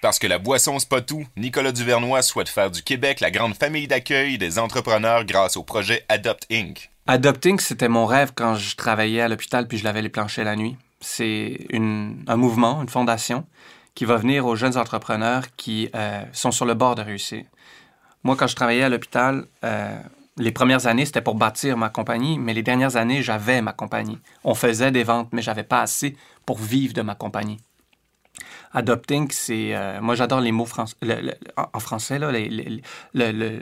Parce 0.00 0.18
que 0.18 0.26
la 0.26 0.38
boisson, 0.38 0.80
c'est 0.80 0.88
pas 0.88 1.00
tout, 1.00 1.24
Nicolas 1.36 1.70
Duvernois 1.70 2.22
souhaite 2.22 2.48
faire 2.48 2.72
du 2.72 2.82
Québec 2.82 3.20
la 3.20 3.30
grande 3.30 3.54
famille 3.54 3.86
d'accueil 3.86 4.36
des 4.36 4.58
entrepreneurs 4.58 5.24
grâce 5.24 5.56
au 5.56 5.62
projet 5.62 6.04
Adopt 6.08 6.44
Inc. 6.50 6.90
Adopt 7.06 7.46
Inc, 7.46 7.60
c'était 7.60 7.88
mon 7.88 8.06
rêve 8.06 8.32
quand 8.34 8.56
je 8.56 8.74
travaillais 8.74 9.20
à 9.20 9.28
l'hôpital 9.28 9.68
puis 9.68 9.78
je 9.78 9.84
lavais 9.84 10.02
les 10.02 10.08
planchers 10.08 10.44
la 10.44 10.56
nuit. 10.56 10.76
C'est 11.00 11.66
un 11.72 12.36
mouvement, 12.36 12.82
une 12.82 12.88
fondation 12.88 13.46
qui 13.94 14.04
va 14.04 14.16
venir 14.16 14.46
aux 14.46 14.56
jeunes 14.56 14.76
entrepreneurs 14.76 15.44
qui 15.56 15.88
euh, 15.94 16.22
sont 16.32 16.50
sur 16.50 16.64
le 16.64 16.74
bord 16.74 16.94
de 16.94 17.02
réussir. 17.02 17.44
Moi, 18.24 18.36
quand 18.36 18.46
je 18.46 18.56
travaillais 18.56 18.82
à 18.82 18.88
l'hôpital, 18.88 19.46
euh, 19.64 19.98
les 20.38 20.52
premières 20.52 20.86
années, 20.86 21.04
c'était 21.04 21.20
pour 21.20 21.34
bâtir 21.34 21.76
ma 21.76 21.90
compagnie, 21.90 22.38
mais 22.38 22.54
les 22.54 22.62
dernières 22.62 22.96
années, 22.96 23.22
j'avais 23.22 23.60
ma 23.60 23.72
compagnie. 23.72 24.18
On 24.44 24.54
faisait 24.54 24.90
des 24.90 25.04
ventes, 25.04 25.28
mais 25.32 25.42
j'avais 25.42 25.64
pas 25.64 25.80
assez 25.80 26.16
pour 26.46 26.58
vivre 26.58 26.94
de 26.94 27.02
ma 27.02 27.14
compagnie. 27.14 27.58
Adopting, 28.72 29.28
c'est. 29.30 29.74
Euh, 29.74 30.00
moi, 30.00 30.14
j'adore 30.14 30.40
les 30.40 30.52
mots 30.52 30.66
en 31.56 31.80
français, 31.80 32.18
là, 32.18 32.32
le, 33.12 33.60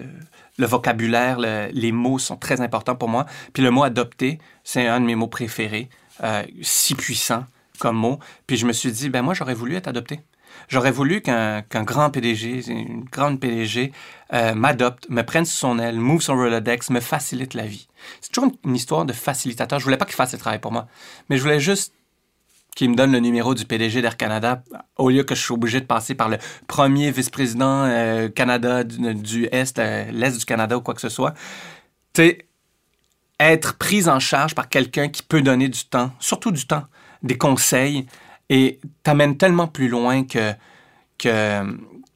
vocabulaire, 0.58 1.38
les 1.38 1.92
mots 1.92 2.18
sont 2.18 2.36
très 2.36 2.60
importants 2.60 2.94
pour 2.94 3.08
moi. 3.08 3.26
Puis 3.52 3.62
le 3.62 3.70
mot 3.70 3.82
adopter, 3.82 4.38
c'est 4.62 4.86
un 4.86 5.00
de 5.00 5.06
mes 5.06 5.16
mots 5.16 5.26
préférés, 5.26 5.88
euh, 6.22 6.44
si 6.62 6.94
puissant 6.94 7.44
comme 7.80 7.96
mot. 7.96 8.20
Puis 8.46 8.56
je 8.56 8.66
me 8.66 8.72
suis 8.72 8.92
dit, 8.92 9.08
ben 9.08 9.22
moi, 9.22 9.34
j'aurais 9.34 9.54
voulu 9.54 9.74
être 9.74 9.88
adopté. 9.88 10.20
J'aurais 10.68 10.90
voulu 10.90 11.20
qu'un 11.20 11.62
grand 11.72 12.10
PDG, 12.10 12.70
une 12.70 13.04
grande 13.04 13.40
PDG, 13.40 13.92
euh, 14.32 14.54
m'adopte, 14.54 15.08
me 15.08 15.22
prenne 15.22 15.44
sous 15.44 15.56
son 15.56 15.78
aile, 15.78 15.96
move 15.96 16.22
son 16.22 16.36
Rolodex, 16.36 16.90
me 16.90 17.00
facilite 17.00 17.54
la 17.54 17.66
vie. 17.66 17.88
C'est 18.20 18.32
toujours 18.32 18.52
une, 18.64 18.74
histoire 18.76 19.04
de 19.04 19.12
facilitateur. 19.12 19.78
Je 19.78 19.84
voulais 19.84 19.96
pas 19.96 20.04
qu'il 20.04 20.14
fasse 20.14 20.32
le 20.32 20.38
travail 20.38 20.60
pour 20.60 20.72
moi, 20.72 20.86
mais 21.28 21.36
je 21.36 21.42
voulais 21.42 21.60
juste 21.60 21.92
qu'il 22.76 22.88
me 22.90 22.94
donne 22.94 23.10
le 23.10 23.18
numéro 23.18 23.54
du 23.54 23.64
PDG 23.64 24.00
d'Air 24.00 24.16
Canada 24.16 24.62
au 24.96 25.10
lieu 25.10 25.24
que 25.24 25.34
je 25.34 25.42
sois 25.42 25.56
obligé 25.56 25.80
de 25.80 25.86
passer 25.86 26.14
par 26.14 26.28
le 26.28 26.38
premier 26.68 27.10
vice-président 27.10 27.84
euh, 27.84 28.28
Canada 28.28 28.84
du, 28.84 29.48
Est, 29.50 29.78
euh, 29.78 30.10
l'Est 30.12 30.38
du 30.38 30.44
Canada 30.44 30.78
ou 30.78 30.80
quoi 30.80 30.94
que 30.94 31.00
ce 31.00 31.08
soit. 31.08 31.34
Tu 32.12 32.22
sais, 32.22 32.46
être 33.40 33.74
pris 33.74 34.08
en 34.08 34.20
charge 34.20 34.54
par 34.54 34.68
quelqu'un 34.68 35.08
qui 35.08 35.22
peut 35.22 35.42
donner 35.42 35.68
du 35.68 35.84
temps, 35.84 36.12
surtout 36.20 36.52
du 36.52 36.66
temps, 36.66 36.84
des 37.22 37.36
conseils, 37.36 38.06
et 38.50 38.80
t'amène 39.04 39.38
tellement 39.38 39.68
plus 39.68 39.88
loin 39.88 40.24
que, 40.24 40.52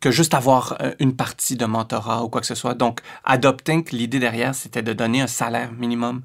juste 0.04 0.34
avoir 0.34 0.76
euh, 0.82 0.92
une 0.98 1.16
partie 1.16 1.56
de 1.56 1.64
mentorat 1.64 2.24
ou 2.24 2.28
quoi 2.28 2.42
que 2.42 2.46
ce 2.46 2.54
soit. 2.54 2.74
Donc, 2.74 3.00
Adopting, 3.24 3.88
l'idée 3.92 4.18
derrière, 4.18 4.54
c'était 4.54 4.82
de 4.82 4.92
donner 4.92 5.22
un 5.22 5.26
salaire 5.26 5.72
minimum 5.72 6.20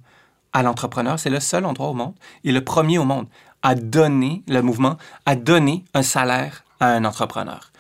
à 0.52 0.64
l'entrepreneur. 0.64 1.18
C'est 1.18 1.30
le 1.30 1.40
seul 1.40 1.64
endroit 1.64 1.88
au 1.88 1.94
monde 1.94 2.14
et 2.44 2.52
le 2.52 2.62
premier 2.62 2.98
au 2.98 3.06
monde 3.06 3.28
à 3.62 3.76
donner, 3.76 4.44
le 4.48 4.62
mouvement, 4.62 4.98
à 5.26 5.36
donner 5.36 5.86
un 5.94 6.02
salaire 6.02 6.66
à 6.82 6.88
un 6.88 7.06
entrepreneur. 7.06 7.72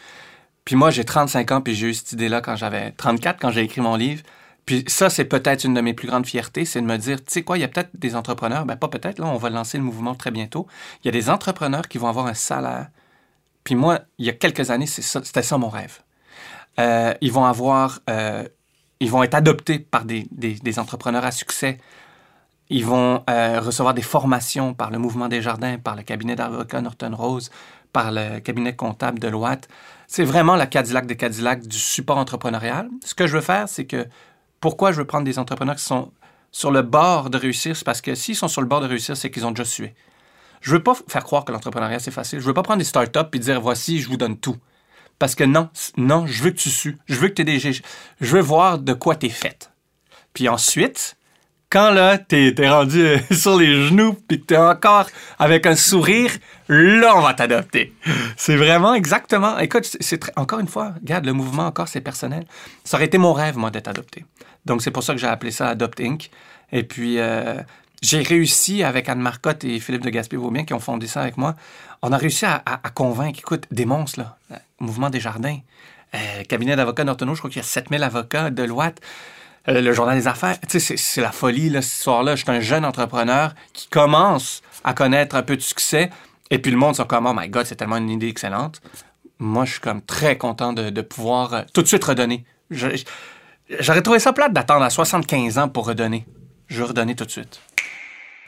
Puis 0.63 0.75
moi, 0.75 0.91
j'ai 0.91 1.03
35 1.03 1.51
ans, 1.51 1.61
puis 1.61 1.73
j'ai 1.73 1.87
eu 1.87 1.93
cette 1.93 2.11
idée-là 2.13 2.41
quand 2.41 2.55
j'avais 2.55 2.91
34, 2.91 3.39
quand 3.41 3.49
j'ai 3.51 3.61
écrit 3.61 3.81
mon 3.81 3.95
livre. 3.95 4.23
Puis 4.65 4.83
ça, 4.87 5.09
c'est 5.09 5.25
peut-être 5.25 5.63
une 5.63 5.73
de 5.73 5.81
mes 5.81 5.93
plus 5.93 6.07
grandes 6.07 6.25
fiertés, 6.25 6.65
c'est 6.65 6.81
de 6.81 6.85
me 6.85 6.97
dire, 6.97 7.17
tu 7.17 7.25
sais 7.27 7.41
quoi, 7.43 7.57
il 7.57 7.61
y 7.61 7.63
a 7.63 7.67
peut-être 7.67 7.89
des 7.93 8.15
entrepreneurs, 8.15 8.65
ben 8.65 8.75
pas 8.75 8.87
peut-être, 8.87 9.19
là, 9.19 9.25
on 9.25 9.37
va 9.37 9.49
lancer 9.49 9.77
le 9.77 9.83
mouvement 9.83 10.15
très 10.15 10.31
bientôt. 10.31 10.67
Il 11.03 11.07
y 11.07 11.09
a 11.09 11.11
des 11.11 11.29
entrepreneurs 11.29 11.87
qui 11.87 11.97
vont 11.97 12.07
avoir 12.07 12.27
un 12.27 12.33
salaire. 12.33 12.89
Puis 13.63 13.75
moi, 13.75 13.99
il 14.17 14.25
y 14.25 14.29
a 14.29 14.33
quelques 14.33 14.69
années, 14.71 14.87
c'était 14.87 15.43
ça, 15.43 15.57
mon 15.57 15.69
rêve. 15.69 15.99
Euh, 16.79 17.13
ils 17.21 17.31
vont 17.31 17.45
avoir, 17.45 17.99
euh, 18.09 18.47
ils 18.99 19.09
vont 19.09 19.23
être 19.23 19.35
adoptés 19.35 19.79
par 19.79 20.05
des, 20.05 20.27
des, 20.31 20.79
entrepreneurs 20.79 21.25
à 21.25 21.31
succès. 21.31 21.77
Ils 22.69 22.85
vont 22.85 23.23
euh, 23.29 23.59
recevoir 23.59 23.93
des 23.93 24.01
formations 24.01 24.73
par 24.73 24.91
le 24.91 24.97
Mouvement 24.97 25.27
des 25.27 25.41
Jardins, 25.41 25.77
par 25.77 25.95
le 25.95 26.03
cabinet 26.03 26.35
d'avocats 26.35 26.81
Norton 26.81 27.11
Rose, 27.15 27.49
par 27.91 28.11
le 28.11 28.39
cabinet 28.39 28.75
comptable 28.75 29.19
de 29.19 29.27
Loite. 29.27 29.67
C'est 30.07 30.23
vraiment 30.23 30.55
la 30.55 30.65
Cadillac 30.65 31.05
de 31.05 31.13
Cadillac 31.13 31.61
du 31.67 31.77
support 31.77 32.17
entrepreneurial. 32.17 32.89
Ce 33.03 33.13
que 33.13 33.27
je 33.27 33.35
veux 33.35 33.41
faire, 33.41 33.67
c'est 33.67 33.85
que 33.85 34.07
pourquoi 34.59 34.91
je 34.91 34.97
veux 34.97 35.05
prendre 35.05 35.25
des 35.25 35.39
entrepreneurs 35.39 35.75
qui 35.75 35.83
sont 35.83 36.11
sur 36.51 36.71
le 36.71 36.81
bord 36.81 37.29
de 37.29 37.37
réussir? 37.37 37.75
C'est 37.75 37.85
parce 37.85 38.01
que 38.01 38.15
s'ils 38.15 38.35
sont 38.35 38.47
sur 38.47 38.61
le 38.61 38.67
bord 38.67 38.81
de 38.81 38.87
réussir, 38.87 39.15
c'est 39.15 39.31
qu'ils 39.31 39.45
ont 39.45 39.51
déjà 39.51 39.65
sué. 39.65 39.93
Je 40.61 40.71
veux 40.71 40.83
pas 40.83 40.95
faire 41.07 41.23
croire 41.23 41.45
que 41.45 41.51
l'entrepreneuriat, 41.51 41.99
c'est 41.99 42.11
facile. 42.11 42.39
Je 42.39 42.45
veux 42.45 42.53
pas 42.53 42.63
prendre 42.63 42.79
des 42.79 42.85
startups 42.85 43.19
et 43.33 43.39
dire, 43.39 43.61
voici, 43.61 43.99
je 43.99 44.09
vous 44.09 44.17
donne 44.17 44.37
tout. 44.37 44.57
Parce 45.17 45.35
que 45.35 45.43
non, 45.43 45.69
non, 45.97 46.25
je 46.27 46.43
veux 46.43 46.51
que 46.51 46.57
tu 46.57 46.69
sues. 46.69 46.97
Je 47.07 47.15
veux 47.15 47.29
que 47.29 47.33
tu 47.33 47.43
des... 47.43 47.59
Je 47.59 47.81
veux 48.21 48.41
voir 48.41 48.79
de 48.79 48.93
quoi 48.93 49.15
tu 49.15 49.27
es 49.27 49.29
faite. 49.29 49.71
Puis 50.33 50.47
ensuite, 50.49 51.17
quand 51.69 51.91
là, 51.91 52.17
t'es 52.17 52.53
es 52.57 52.69
rendu 52.69 53.01
euh, 53.01 53.17
sur 53.31 53.57
les 53.57 53.87
genoux 53.87 54.17
puis 54.27 54.41
que 54.41 54.45
t'es 54.45 54.57
encore 54.57 55.07
avec 55.37 55.65
un 55.65 55.75
sourire, 55.75 56.31
là, 56.67 57.15
on 57.15 57.21
va 57.21 57.33
t'adopter. 57.33 57.93
C'est 58.37 58.55
vraiment 58.55 58.93
exactement. 58.93 59.57
Écoute, 59.59 59.97
c'est 59.99 60.19
encore 60.35 60.59
une 60.59 60.67
fois, 60.67 60.93
regarde, 60.99 61.25
le 61.25 61.33
mouvement 61.33 61.67
encore, 61.67 61.87
c'est 61.87 62.01
personnel. 62.01 62.45
Ça 62.83 62.97
aurait 62.97 63.05
été 63.05 63.17
mon 63.17 63.33
rêve, 63.33 63.57
moi, 63.57 63.69
d'être 63.69 63.87
adopté. 63.87 64.25
Donc, 64.65 64.81
c'est 64.81 64.91
pour 64.91 65.03
ça 65.03 65.13
que 65.13 65.19
j'ai 65.19 65.27
appelé 65.27 65.51
ça 65.51 65.69
Adopt 65.69 65.99
Inc. 66.01 66.29
Et 66.71 66.83
puis, 66.83 67.19
euh, 67.19 67.55
j'ai 68.01 68.21
réussi 68.21 68.83
avec 68.83 69.09
Anne 69.09 69.19
Marcotte 69.19 69.63
et 69.63 69.79
Philippe 69.79 70.03
de 70.03 70.09
Gaspé-Vaubien 70.09 70.65
qui 70.65 70.73
ont 70.73 70.79
fondé 70.79 71.07
ça 71.07 71.21
avec 71.21 71.37
moi. 71.37 71.55
On 72.01 72.11
a 72.11 72.17
réussi 72.17 72.45
à, 72.45 72.61
convaincre, 72.93 73.39
écoute, 73.39 73.65
des 73.71 73.85
monstres, 73.85 74.19
là, 74.19 74.37
Mouvement 74.79 75.09
des 75.09 75.19
Jardins, 75.19 75.57
euh, 76.15 76.43
cabinet 76.47 76.75
d'avocats 76.77 77.03
Nortonneau, 77.03 77.35
je 77.35 77.39
crois 77.39 77.49
qu'il 77.49 77.59
y 77.59 77.65
a 77.65 77.67
7000 77.67 78.01
avocats, 78.03 78.49
de 78.49 78.55
Deloitte. 78.55 79.01
Euh, 79.69 79.81
le 79.81 79.93
journal 79.93 80.17
des 80.17 80.27
affaires. 80.27 80.57
C'est 80.67 81.21
la 81.21 81.31
folie, 81.31 81.69
là, 81.69 81.81
ce 81.81 82.01
soir-là. 82.01 82.35
Je 82.35 82.43
suis 82.43 82.51
un 82.51 82.59
jeune 82.59 82.85
entrepreneur 82.85 83.53
qui 83.73 83.87
commence 83.87 84.61
à 84.83 84.93
connaître 84.93 85.35
un 85.35 85.43
peu 85.43 85.55
de 85.55 85.61
succès. 85.61 86.09
Et 86.49 86.59
puis 86.59 86.71
le 86.71 86.77
monde 86.77 86.95
sont 86.95 87.05
comme, 87.05 87.27
oh 87.27 87.33
my 87.35 87.47
God, 87.49 87.65
c'est 87.65 87.75
tellement 87.75 87.97
une 87.97 88.09
idée 88.09 88.27
excellente. 88.27 88.81
Moi, 89.37 89.65
je 89.65 89.71
suis 89.73 89.79
comme 89.79 90.01
très 90.01 90.37
content 90.37 90.73
de, 90.73 91.01
pouvoir 91.01 91.53
euh, 91.53 91.61
tout 91.73 91.81
de 91.81 91.87
suite 91.87 92.03
redonner. 92.03 92.45
J'aurais 92.71 94.01
trouvé 94.01 94.19
ça 94.19 94.33
plate 94.33 94.53
d'attendre 94.53 94.83
à 94.83 94.89
75 94.89 95.59
ans 95.59 95.69
pour 95.69 95.85
redonner. 95.85 96.25
Je 96.67 96.83
vais 96.83 97.15
tout 97.15 97.25
de 97.25 97.31
suite. 97.31 97.61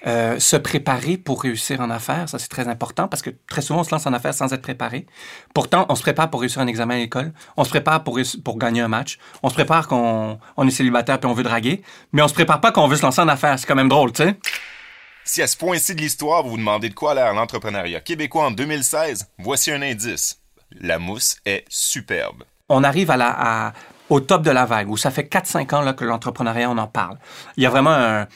Euh, 0.08 0.40
se 0.40 0.56
préparer 0.56 1.18
pour 1.18 1.44
réussir 1.44 1.80
en 1.80 1.92
affaires, 1.92 2.28
ça 2.28 2.40
c'est 2.40 2.48
très 2.48 2.68
important 2.68 3.08
parce 3.08 3.22
que 3.22 3.30
très 3.48 3.62
souvent 3.62 3.82
on 3.82 3.84
se 3.84 3.92
lance 3.92 4.08
en 4.08 4.14
affaires 4.14 4.34
sans 4.34 4.52
être 4.52 4.64
préparé. 4.64 5.06
Pourtant, 5.54 5.86
on 5.90 5.96
se 5.96 6.02
prépare 6.02 6.32
pour 6.32 6.42
réussir 6.42 6.60
un 6.60 6.66
examen 6.66 6.96
à 6.96 6.98
l'école, 6.98 7.34
on 7.56 7.64
se 7.64 7.70
prépare 7.70 8.04
pour, 8.04 8.20
pour 8.44 8.58
gagner 8.58 8.82
un 8.82 8.88
match, 8.88 9.20
on 9.44 9.50
se 9.50 9.54
prépare 9.54 9.88
qu'on 9.88 10.40
on 10.58 10.68
est 10.68 10.72
célibataire 10.72 11.20
puis 11.20 11.30
on 11.30 11.34
veut 11.34 11.44
draguer, 11.44 11.84
mais 12.14 12.24
on 12.24 12.28
se 12.28 12.34
prépare 12.34 12.60
pas 12.62 12.72
qu'on 12.72 12.88
veut 12.88 12.96
se 12.96 13.04
lancer 13.04 13.22
en 13.22 13.28
affaires. 13.28 13.60
C'est 13.60 13.68
quand 13.68 13.76
même 13.76 13.90
drôle, 13.90 14.12
tu 14.12 14.24
sais. 14.24 14.36
Si 15.24 15.44
à 15.44 15.46
ce 15.46 15.56
point-ci 15.56 15.94
de 15.94 16.02
l'histoire, 16.02 16.42
vous 16.42 16.50
vous 16.50 16.58
demandez 16.58 16.90
de 16.90 16.96
quoi 16.96 17.14
l'air 17.14 17.36
l'entrepreneuriat 17.36 18.00
québécois 18.00 18.46
en 18.46 18.52
2016, 18.52 19.30
voici 19.38 19.72
un 19.72 19.84
indice. 19.84 20.40
La 20.80 20.98
mousse 20.98 21.38
est 21.46 21.64
superbe. 21.70 22.44
On 22.70 22.84
arrive 22.84 23.12
à 23.12 23.18
la, 23.18 23.74
au 24.10 24.20
top 24.20 24.42
de 24.42 24.52
la 24.52 24.66
vague, 24.66 24.90
où 24.90 24.98
ça 24.98 25.12
fait 25.12 25.32
4-5 25.32 25.76
ans 25.76 25.82
là, 25.82 25.94
que 25.94 26.06
l'entrepreneuriat, 26.06 26.72
on 26.72 26.78
en 26.78 26.88
parle. 26.88 27.18
Il 27.56 27.64
y 27.64 27.66
a 27.68 27.70
vraiment 27.70 27.94
un, 27.94 28.28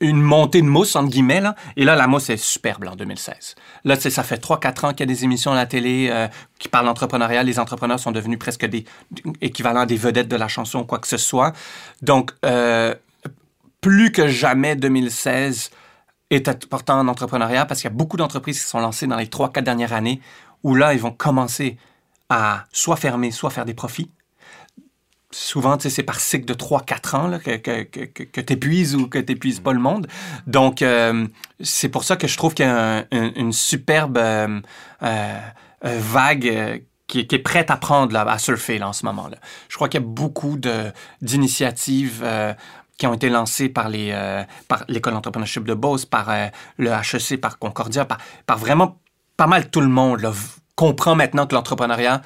une 0.00 0.20
montée 0.20 0.60
de 0.60 0.66
mousse, 0.66 0.94
entre 0.96 1.10
guillemets. 1.10 1.40
Là. 1.40 1.54
Et 1.76 1.84
là, 1.84 1.96
la 1.96 2.06
mousse 2.06 2.30
est 2.30 2.36
superbe 2.36 2.86
en 2.86 2.96
2016. 2.96 3.54
Là, 3.84 3.96
ça 3.98 4.22
fait 4.22 4.42
3-4 4.42 4.86
ans 4.86 4.90
qu'il 4.90 5.00
y 5.00 5.02
a 5.04 5.06
des 5.06 5.24
émissions 5.24 5.52
à 5.52 5.54
la 5.54 5.66
télé 5.66 6.08
euh, 6.10 6.28
qui 6.58 6.68
parlent 6.68 6.86
d'entrepreneuriat. 6.86 7.42
Les 7.42 7.58
entrepreneurs 7.58 7.98
sont 7.98 8.12
devenus 8.12 8.38
presque 8.38 8.66
des 8.66 8.84
équivalents 9.40 9.86
des 9.86 9.96
vedettes 9.96 10.28
de 10.28 10.36
la 10.36 10.48
chanson, 10.48 10.84
quoi 10.84 10.98
que 10.98 11.08
ce 11.08 11.16
soit. 11.16 11.52
Donc, 12.02 12.32
euh, 12.44 12.94
plus 13.80 14.12
que 14.12 14.28
jamais, 14.28 14.76
2016 14.76 15.70
est 16.28 16.48
important 16.48 17.00
en 17.00 17.08
entrepreneuriat 17.08 17.64
parce 17.64 17.80
qu'il 17.80 17.90
y 17.90 17.92
a 17.92 17.96
beaucoup 17.96 18.18
d'entreprises 18.18 18.62
qui 18.62 18.68
sont 18.68 18.80
lancées 18.80 19.06
dans 19.06 19.16
les 19.16 19.26
3-4 19.26 19.62
dernières 19.62 19.94
années 19.94 20.20
où 20.62 20.74
là, 20.74 20.92
ils 20.92 21.00
vont 21.00 21.10
commencer 21.10 21.78
à 22.28 22.66
soit 22.70 22.96
fermer, 22.96 23.30
soit 23.30 23.50
faire 23.50 23.64
des 23.64 23.74
profits 23.74 24.10
souvent, 25.30 25.78
c'est 25.78 26.02
par 26.02 26.20
cycle 26.20 26.44
de 26.44 26.54
3-4 26.54 27.16
ans 27.16 27.28
là, 27.28 27.38
que, 27.38 27.56
que, 27.56 28.40
tu 28.40 28.52
épuises 28.52 28.96
ou 28.96 29.06
que 29.06 29.18
tu 29.18 29.32
n'épuises 29.32 29.60
pas 29.60 29.72
le 29.72 29.78
monde. 29.78 30.06
Donc, 30.46 30.82
euh, 30.82 31.26
c'est 31.60 31.88
pour 31.88 32.04
ça 32.04 32.16
que 32.16 32.26
je 32.26 32.36
trouve 32.36 32.54
qu'il 32.54 32.66
y 32.66 32.68
a 32.68 33.04
une 33.10 33.52
superbe 33.52 34.18
euh, 34.18 34.60
euh, 35.02 35.40
vague 35.82 36.82
qui, 37.06 37.20
est 37.20 37.38
prête 37.38 37.70
à 37.70 37.76
prendre, 37.76 38.12
là, 38.12 38.22
à 38.22 38.38
surfer 38.38 38.78
là, 38.78 38.88
en 38.88 38.92
ce 38.92 39.04
moment-là. 39.06 39.36
Je 39.68 39.76
crois 39.76 39.88
qu'il 39.88 40.00
y 40.00 40.04
a 40.04 40.06
beaucoup 40.06 40.58
d'initiatives 41.20 42.24
qui 42.98 43.06
ont 43.06 43.14
été 43.14 43.30
lancés 43.30 43.68
par 43.68 43.88
l'école 43.88 45.14
d'entrepreneurship 45.14 45.64
de 45.64 45.74
Beauce, 45.74 46.06
par 46.06 46.30
le 46.76 46.90
HEC, 46.90 47.40
par 47.40 47.58
Concordia, 47.58 48.04
par, 48.04 48.18
par 48.46 48.58
vraiment 48.58 49.00
pas 49.36 49.46
mal 49.46 49.70
tout 49.70 49.80
le 49.80 49.88
monde 49.88 50.20
là, 50.20 50.32
comprend 50.76 51.14
maintenant 51.14 51.46
que 51.46 51.54
l'entrepreneuriat 51.54 52.22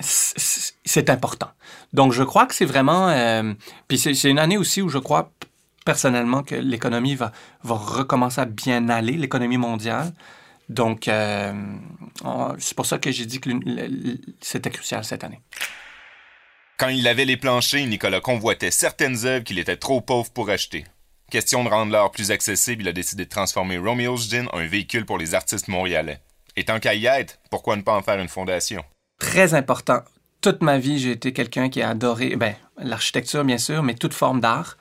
c'est 0.00 1.10
important. 1.10 1.50
Donc 1.92 2.12
je 2.12 2.22
crois 2.22 2.46
que 2.46 2.54
c'est 2.54 2.64
vraiment 2.64 3.08
euh, 3.08 3.52
puis 3.88 3.98
c'est 3.98 4.30
une 4.30 4.38
année 4.38 4.56
aussi 4.56 4.82
où 4.82 4.88
je 4.88 4.98
crois 4.98 5.30
personnellement 5.84 6.42
que 6.42 6.54
l'économie 6.54 7.14
va 7.14 7.32
recommencer 7.64 8.40
à 8.40 8.44
bien 8.44 8.88
aller, 8.88 9.12
l'économie 9.12 9.58
mondiale. 9.58 10.12
Donc, 10.70 11.08
euh, 11.08 11.52
c'est 12.58 12.76
pour 12.76 12.86
ça 12.86 12.98
que 12.98 13.10
j'ai 13.10 13.26
dit 13.26 13.40
que 13.40 13.50
c'était 14.40 14.70
crucial 14.70 15.04
cette 15.04 15.24
année. 15.24 15.40
Quand 16.78 16.88
il 16.88 17.06
avait 17.08 17.24
les 17.24 17.36
planchers, 17.36 17.86
Nicolas 17.88 18.20
convoitait 18.20 18.70
certaines 18.70 19.26
œuvres 19.26 19.42
qu'il 19.42 19.58
était 19.58 19.76
trop 19.76 20.00
pauvre 20.00 20.30
pour 20.30 20.48
acheter. 20.48 20.84
Question 21.28 21.64
de 21.64 21.68
rendre 21.68 21.90
l'art 21.90 22.12
plus 22.12 22.30
accessible, 22.30 22.82
il 22.82 22.88
a 22.88 22.92
décidé 22.92 23.24
de 23.24 23.28
transformer 23.28 23.78
Romeo's 23.78 24.30
Gin 24.30 24.48
en 24.52 24.58
un 24.58 24.66
véhicule 24.66 25.04
pour 25.04 25.18
les 25.18 25.34
artistes 25.34 25.66
montréalais. 25.66 26.20
Et 26.56 26.64
tant 26.64 26.78
qu'à 26.78 26.94
y 26.94 27.06
être, 27.06 27.40
pourquoi 27.50 27.74
ne 27.74 27.82
pas 27.82 27.96
en 27.96 28.02
faire 28.02 28.20
une 28.20 28.28
fondation? 28.28 28.84
Très 29.20 29.54
important. 29.54 30.02
Toute 30.40 30.62
ma 30.62 30.78
vie, 30.78 30.98
j'ai 30.98 31.12
été 31.12 31.32
quelqu'un 31.32 31.68
qui 31.68 31.82
a 31.82 31.90
adoré 31.90 32.34
ben, 32.34 32.54
l'architecture, 32.78 33.44
bien 33.44 33.58
sûr, 33.58 33.84
mais 33.84 33.94
toute 33.94 34.14
forme 34.14 34.40
d'art. 34.40 34.76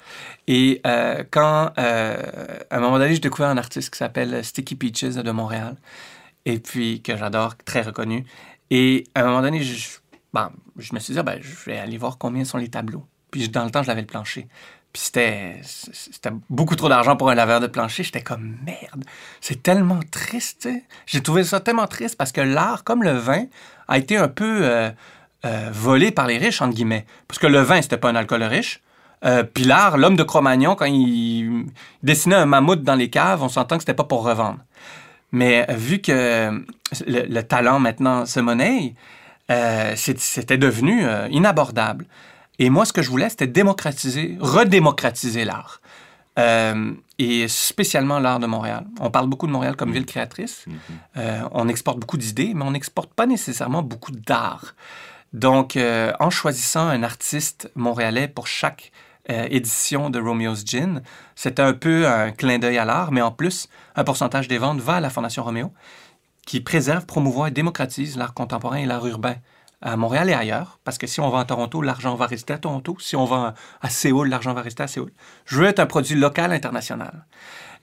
Et 0.47 0.81
euh, 0.87 1.23
quand, 1.29 1.71
euh, 1.77 2.17
à 2.71 2.77
un 2.77 2.79
moment 2.79 2.97
donné, 2.97 3.13
j'ai 3.13 3.19
découvert 3.19 3.49
un 3.49 3.57
artiste 3.57 3.91
qui 3.91 3.99
s'appelle 3.99 4.43
Sticky 4.43 4.75
Peaches 4.75 5.15
de 5.15 5.31
Montréal, 5.31 5.75
et 6.45 6.57
puis 6.59 7.03
que 7.03 7.15
j'adore, 7.15 7.55
très 7.57 7.83
reconnu. 7.83 8.25
Et 8.71 9.03
à 9.13 9.21
un 9.21 9.25
moment 9.25 9.41
donné, 9.41 9.61
je, 9.61 9.99
Bon, 10.33 10.49
je 10.77 10.93
me 10.93 10.99
suis 10.99 11.13
dit, 11.13 11.19
ah, 11.19 11.23
ben, 11.23 11.39
je 11.41 11.65
vais 11.65 11.79
aller 11.79 11.97
voir 11.97 12.17
combien 12.17 12.45
sont 12.45 12.57
les 12.57 12.69
tableaux. 12.69 13.05
Puis 13.31 13.49
dans 13.49 13.65
le 13.65 13.71
temps, 13.71 13.81
je 13.81 13.87
l'avais 13.87 14.01
le 14.01 14.07
plancher. 14.07 14.47
Puis 14.93 15.03
c'était, 15.03 15.59
c'était 15.63 16.31
beaucoup 16.49 16.75
trop 16.75 16.89
d'argent 16.89 17.15
pour 17.15 17.29
un 17.29 17.35
laveur 17.35 17.59
de 17.59 17.67
plancher. 17.67 18.03
J'étais 18.03 18.21
comme 18.21 18.57
merde. 18.63 19.05
C'est 19.41 19.61
tellement 19.61 19.99
triste. 20.11 20.67
J'ai 21.05 21.21
trouvé 21.21 21.43
ça 21.43 21.59
tellement 21.59 21.87
triste 21.87 22.15
parce 22.15 22.31
que 22.31 22.41
l'art, 22.41 22.83
comme 22.83 23.03
le 23.03 23.11
vin, 23.11 23.45
a 23.89 23.97
été 23.97 24.15
un 24.15 24.27
peu 24.27 24.61
euh, 24.63 24.89
euh, 25.45 25.69
volé 25.73 26.11
par 26.11 26.27
les 26.27 26.37
riches, 26.37 26.61
entre 26.61 26.75
guillemets. 26.75 27.05
Parce 27.27 27.39
que 27.39 27.47
le 27.47 27.59
vin, 27.59 27.81
c'était 27.81 27.97
pas 27.97 28.09
un 28.09 28.15
alcool 28.15 28.43
riche. 28.43 28.81
Euh, 29.25 29.43
puis 29.43 29.65
l'art, 29.65 29.97
l'homme 29.97 30.15
de 30.15 30.23
Cro-Magnon, 30.23 30.75
quand 30.75 30.85
il 30.85 31.65
dessinait 32.03 32.35
un 32.35 32.45
mammouth 32.45 32.83
dans 32.83 32.95
les 32.95 33.09
caves, 33.09 33.43
on 33.43 33.49
s'entend 33.49 33.75
que 33.75 33.81
c'était 33.81 33.93
pas 33.93 34.05
pour 34.05 34.23
revendre. 34.23 34.59
Mais 35.31 35.65
vu 35.75 35.99
que 35.99 36.63
le, 37.05 37.25
le 37.25 37.43
talent 37.43 37.79
maintenant 37.79 38.25
se 38.25 38.39
monnaie, 38.39 38.93
c'était 39.95 40.57
devenu 40.57 41.03
inabordable. 41.29 42.05
Et 42.57 42.69
moi, 42.69 42.85
ce 42.85 42.93
que 42.93 43.01
je 43.01 43.09
voulais, 43.09 43.29
c'était 43.29 43.47
démocratiser, 43.47 44.37
redémocratiser 44.39 45.45
l'art. 45.45 45.81
Euh, 46.39 46.93
et 47.17 47.47
spécialement 47.47 48.19
l'art 48.19 48.39
de 48.39 48.47
Montréal. 48.47 48.85
On 48.99 49.11
parle 49.11 49.27
beaucoup 49.27 49.45
de 49.45 49.51
Montréal 49.51 49.75
comme 49.75 49.91
ville 49.91 50.05
créatrice. 50.05 50.65
Mm-hmm. 51.17 51.49
on 51.51 51.67
exporte 51.67 51.99
beaucoup 51.99 52.17
d'idées, 52.17 52.53
mais 52.55 52.63
on 52.63 52.71
n'exporte 52.71 53.13
pas 53.13 53.25
nécessairement 53.25 53.83
beaucoup 53.83 54.11
d'art. 54.11 54.73
Donc, 55.33 55.77
en 56.19 56.29
choisissant 56.29 56.87
un 56.87 57.03
artiste 57.03 57.69
montréalais 57.75 58.29
pour 58.29 58.47
chaque 58.47 58.91
édition 59.27 60.09
de 60.09 60.19
Romeo's 60.19 60.63
Gin, 60.65 61.01
c'était 61.35 61.61
un 61.61 61.73
peu 61.73 62.07
un 62.07 62.31
clin 62.31 62.57
d'œil 62.57 62.77
à 62.77 62.85
l'art, 62.85 63.11
mais 63.11 63.21
en 63.21 63.31
plus, 63.31 63.67
un 63.97 64.05
pourcentage 64.05 64.47
des 64.47 64.57
ventes 64.57 64.79
va 64.79 64.95
à 64.95 64.99
la 65.01 65.09
Fondation 65.09 65.43
Roméo 65.43 65.73
qui 66.45 66.61
préserve, 66.61 67.05
promouvoit 67.05 67.49
et 67.49 67.51
démocratise 67.51 68.17
l'art 68.17 68.33
contemporain 68.33 68.77
et 68.77 68.85
l'art 68.85 69.05
urbain 69.05 69.35
à 69.81 69.95
Montréal 69.95 70.29
et 70.29 70.33
ailleurs, 70.33 70.79
parce 70.83 70.97
que 70.97 71.07
si 71.07 71.19
on 71.19 71.29
va 71.29 71.39
à 71.39 71.45
Toronto, 71.45 71.81
l'argent 71.81 72.15
va 72.15 72.25
rester 72.25 72.53
à 72.53 72.57
Toronto. 72.57 72.97
Si 72.99 73.15
on 73.15 73.25
va 73.25 73.53
à 73.81 73.89
Séoul, 73.89 74.29
l'argent 74.29 74.53
va 74.53 74.61
rester 74.61 74.83
à 74.83 74.87
Séoul. 74.87 75.11
Je 75.45 75.57
veux 75.57 75.67
être 75.67 75.79
un 75.79 75.85
produit 75.85 76.15
local, 76.15 76.51
international. 76.51 77.25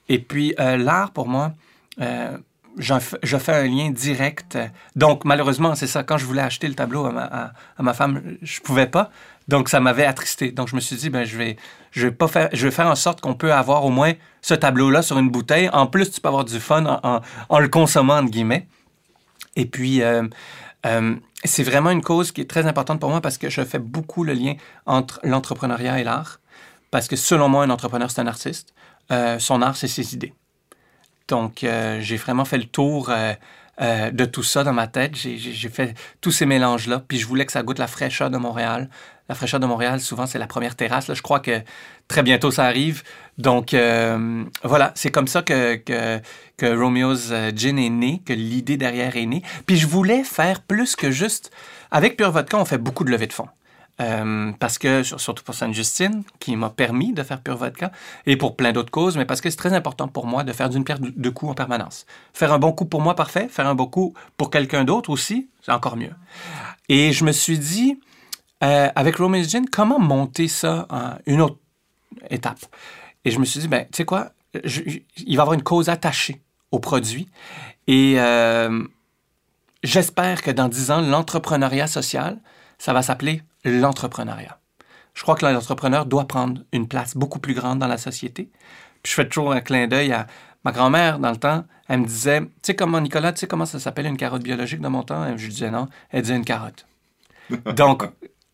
Et 0.09 0.19
puis, 0.19 0.53
euh, 0.59 0.77
l'art, 0.77 1.11
pour 1.11 1.27
moi, 1.27 1.53
euh, 1.99 2.37
je 2.77 3.37
fais 3.37 3.53
un 3.53 3.67
lien 3.67 3.89
direct. 3.89 4.57
Donc, 4.95 5.25
malheureusement, 5.25 5.75
c'est 5.75 5.87
ça. 5.87 6.03
Quand 6.03 6.17
je 6.17 6.25
voulais 6.25 6.41
acheter 6.41 6.67
le 6.67 6.75
tableau 6.75 7.05
à 7.05 7.51
ma, 7.79 7.93
femme, 7.93 8.21
je 8.41 8.59
pouvais 8.59 8.87
pas. 8.87 9.09
Donc, 9.47 9.69
ça 9.69 9.79
m'avait 9.79 10.05
attristé. 10.05 10.51
Donc, 10.51 10.67
je 10.67 10.75
me 10.75 10.81
suis 10.81 10.95
dit, 10.95 11.09
ben, 11.09 11.23
je 11.23 11.37
vais, 11.37 11.57
je 11.91 12.07
vais 12.07 12.13
pas 12.13 12.27
faire, 12.27 12.49
je 12.53 12.67
vais 12.67 12.71
faire 12.71 12.87
en 12.87 12.95
sorte 12.95 13.21
qu'on 13.21 13.33
peut 13.33 13.53
avoir 13.53 13.85
au 13.85 13.89
moins 13.89 14.13
ce 14.41 14.53
tableau-là 14.53 15.01
sur 15.01 15.17
une 15.17 15.29
bouteille. 15.29 15.69
En 15.73 15.87
plus, 15.87 16.11
tu 16.11 16.21
peux 16.21 16.27
avoir 16.27 16.45
du 16.45 16.59
fun 16.59 16.85
en, 16.85 17.21
en, 17.49 17.59
le 17.59 17.67
consommant, 17.67 18.17
entre 18.17 18.29
guillemets. 18.29 18.67
Et 19.55 19.65
puis, 19.65 20.03
euh, 20.03 20.27
euh, 20.85 21.15
c'est 21.43 21.63
vraiment 21.63 21.89
une 21.89 22.01
cause 22.01 22.31
qui 22.31 22.41
est 22.41 22.49
très 22.49 22.65
importante 22.65 22.99
pour 22.99 23.09
moi 23.09 23.21
parce 23.21 23.37
que 23.37 23.49
je 23.49 23.63
fais 23.63 23.79
beaucoup 23.79 24.23
le 24.23 24.33
lien 24.33 24.55
entre 24.85 25.19
l'entrepreneuriat 25.23 25.99
et 25.99 26.03
l'art. 26.03 26.39
Parce 26.91 27.07
que 27.07 27.15
selon 27.15 27.49
moi, 27.49 27.63
un 27.63 27.69
entrepreneur, 27.69 28.09
c'est 28.09 28.21
un 28.21 28.27
artiste. 28.27 28.73
Euh, 29.11 29.39
son 29.39 29.61
art, 29.61 29.75
c'est 29.75 29.87
ses 29.87 30.13
idées. 30.13 30.33
Donc, 31.27 31.65
j'ai 31.99 32.15
vraiment 32.15 32.45
fait 32.45 32.57
le 32.57 32.63
tour 32.63 33.11
de 33.79 34.25
tout 34.25 34.43
ça 34.43 34.63
dans 34.63 34.71
ma 34.71 34.87
tête. 34.87 35.13
J'ai 35.13 35.69
fait 35.69 35.93
tous 36.21 36.31
ces 36.31 36.45
mélanges-là. 36.45 37.03
Puis 37.05 37.17
je 37.17 37.27
voulais 37.27 37.45
que 37.45 37.51
ça 37.51 37.63
goûte 37.63 37.79
la 37.79 37.87
fraîcheur 37.87 38.29
de 38.29 38.37
Montréal, 38.37 38.89
la 39.29 39.35
fraîcheur 39.35 39.59
de 39.59 39.65
Montréal, 39.65 39.99
souvent, 39.99 40.25
c'est 40.25 40.39
la 40.39 40.47
première 40.47 40.75
terrasse. 40.75 41.07
Là, 41.07 41.13
je 41.13 41.21
crois 41.21 41.39
que 41.39 41.61
très 42.07 42.23
bientôt, 42.23 42.51
ça 42.51 42.65
arrive. 42.65 43.03
Donc, 43.37 43.73
euh, 43.73 44.43
voilà, 44.63 44.91
c'est 44.95 45.11
comme 45.11 45.27
ça 45.27 45.41
que, 45.41 45.75
que, 45.75 46.21
Romeo's 46.61 47.31
euh, 47.31 47.51
Gin 47.55 47.77
est 47.77 47.89
né, 47.89 48.21
que 48.25 48.33
l'idée 48.33 48.77
derrière 48.77 49.17
est 49.17 49.25
née. 49.25 49.43
Puis 49.65 49.77
je 49.77 49.87
voulais 49.87 50.23
faire 50.23 50.61
plus 50.61 50.95
que 50.95 51.11
juste... 51.11 51.51
Avec 51.91 52.17
Pure 52.17 52.31
Vodka, 52.31 52.57
on 52.57 52.65
fait 52.65 52.77
beaucoup 52.77 53.03
de 53.03 53.11
levées 53.11 53.27
de 53.27 53.33
fonds. 53.33 53.47
Euh, 53.99 54.51
parce 54.59 54.77
que, 54.77 55.03
surtout 55.03 55.43
pour 55.43 55.55
Sainte-Justine, 55.55 56.23
qui 56.39 56.55
m'a 56.55 56.69
permis 56.69 57.13
de 57.13 57.23
faire 57.23 57.41
Pure 57.41 57.57
Vodka, 57.57 57.91
et 58.25 58.37
pour 58.37 58.55
plein 58.55 58.71
d'autres 58.71 58.91
causes, 58.91 59.17
mais 59.17 59.25
parce 59.25 59.41
que 59.41 59.49
c'est 59.49 59.57
très 59.57 59.73
important 59.73 60.07
pour 60.07 60.27
moi 60.27 60.43
de 60.43 60.53
faire 60.53 60.69
d'une 60.69 60.83
pierre 60.83 60.99
deux 60.99 61.31
coups 61.31 61.51
en 61.51 61.55
permanence. 61.55 62.05
Faire 62.33 62.53
un 62.53 62.59
bon 62.59 62.71
coup 62.71 62.85
pour 62.85 63.01
moi, 63.01 63.15
parfait. 63.15 63.47
Faire 63.49 63.67
un 63.67 63.75
bon 63.75 63.87
coup 63.87 64.13
pour 64.37 64.51
quelqu'un 64.51 64.83
d'autre 64.83 65.09
aussi, 65.09 65.49
c'est 65.61 65.71
encore 65.71 65.97
mieux. 65.97 66.13
Et 66.89 67.11
je 67.11 67.23
me 67.23 67.31
suis 67.31 67.57
dit, 67.57 67.99
euh, 68.63 68.89
avec 68.95 69.17
Romeo's 69.17 69.49
Gin, 69.49 69.69
comment 69.69 69.99
monter 69.99 70.47
ça 70.47 70.87
à 70.89 71.19
une 71.25 71.41
autre 71.41 71.57
étape? 72.29 72.59
Et 73.25 73.31
je 73.31 73.39
me 73.39 73.45
suis 73.45 73.59
dit, 73.59 73.67
ben, 73.67 73.85
tu 73.85 73.97
sais 73.97 74.05
quoi, 74.05 74.31
il 74.53 74.63
va 74.63 75.01
y 75.17 75.39
avoir 75.39 75.53
une 75.53 75.63
cause 75.63 75.89
attachée 75.89 76.41
au 76.71 76.79
produit. 76.79 77.29
Et 77.87 78.15
euh, 78.17 78.83
j'espère 79.83 80.41
que 80.41 80.51
dans 80.51 80.67
dix 80.67 80.91
ans, 80.91 81.01
l'entrepreneuriat 81.01 81.87
social, 81.87 82.39
ça 82.77 82.93
va 82.93 83.01
s'appeler 83.01 83.43
l'entrepreneuriat. 83.63 84.59
Je 85.13 85.23
crois 85.23 85.35
que 85.35 85.45
l'entrepreneur 85.45 86.05
doit 86.05 86.27
prendre 86.27 86.61
une 86.71 86.87
place 86.87 87.15
beaucoup 87.15 87.39
plus 87.39 87.53
grande 87.53 87.79
dans 87.79 87.87
la 87.87 87.97
société. 87.97 88.49
Puis 89.01 89.11
je 89.11 89.15
fais 89.15 89.27
toujours 89.27 89.51
un 89.51 89.61
clin 89.61 89.87
d'œil 89.87 90.13
à 90.13 90.27
ma 90.63 90.71
grand-mère, 90.71 91.19
dans 91.19 91.31
le 91.31 91.37
temps, 91.37 91.65
elle 91.87 92.01
me 92.01 92.05
disait, 92.05 92.41
tu 92.41 92.49
sais 92.61 92.75
comment, 92.75 92.99
Nicolas, 92.99 93.31
tu 93.31 93.39
sais 93.39 93.47
comment 93.47 93.65
ça 93.65 93.79
s'appelle 93.79 94.05
une 94.05 94.17
carotte 94.17 94.43
biologique 94.43 94.81
de 94.81 94.87
mon 94.87 95.03
temps? 95.03 95.25
je 95.37 95.43
lui 95.45 95.53
disais 95.53 95.71
non. 95.71 95.87
Elle 96.09 96.23
disait 96.23 96.35
une 96.35 96.45
carotte. 96.45 96.85
Donc, 97.75 98.03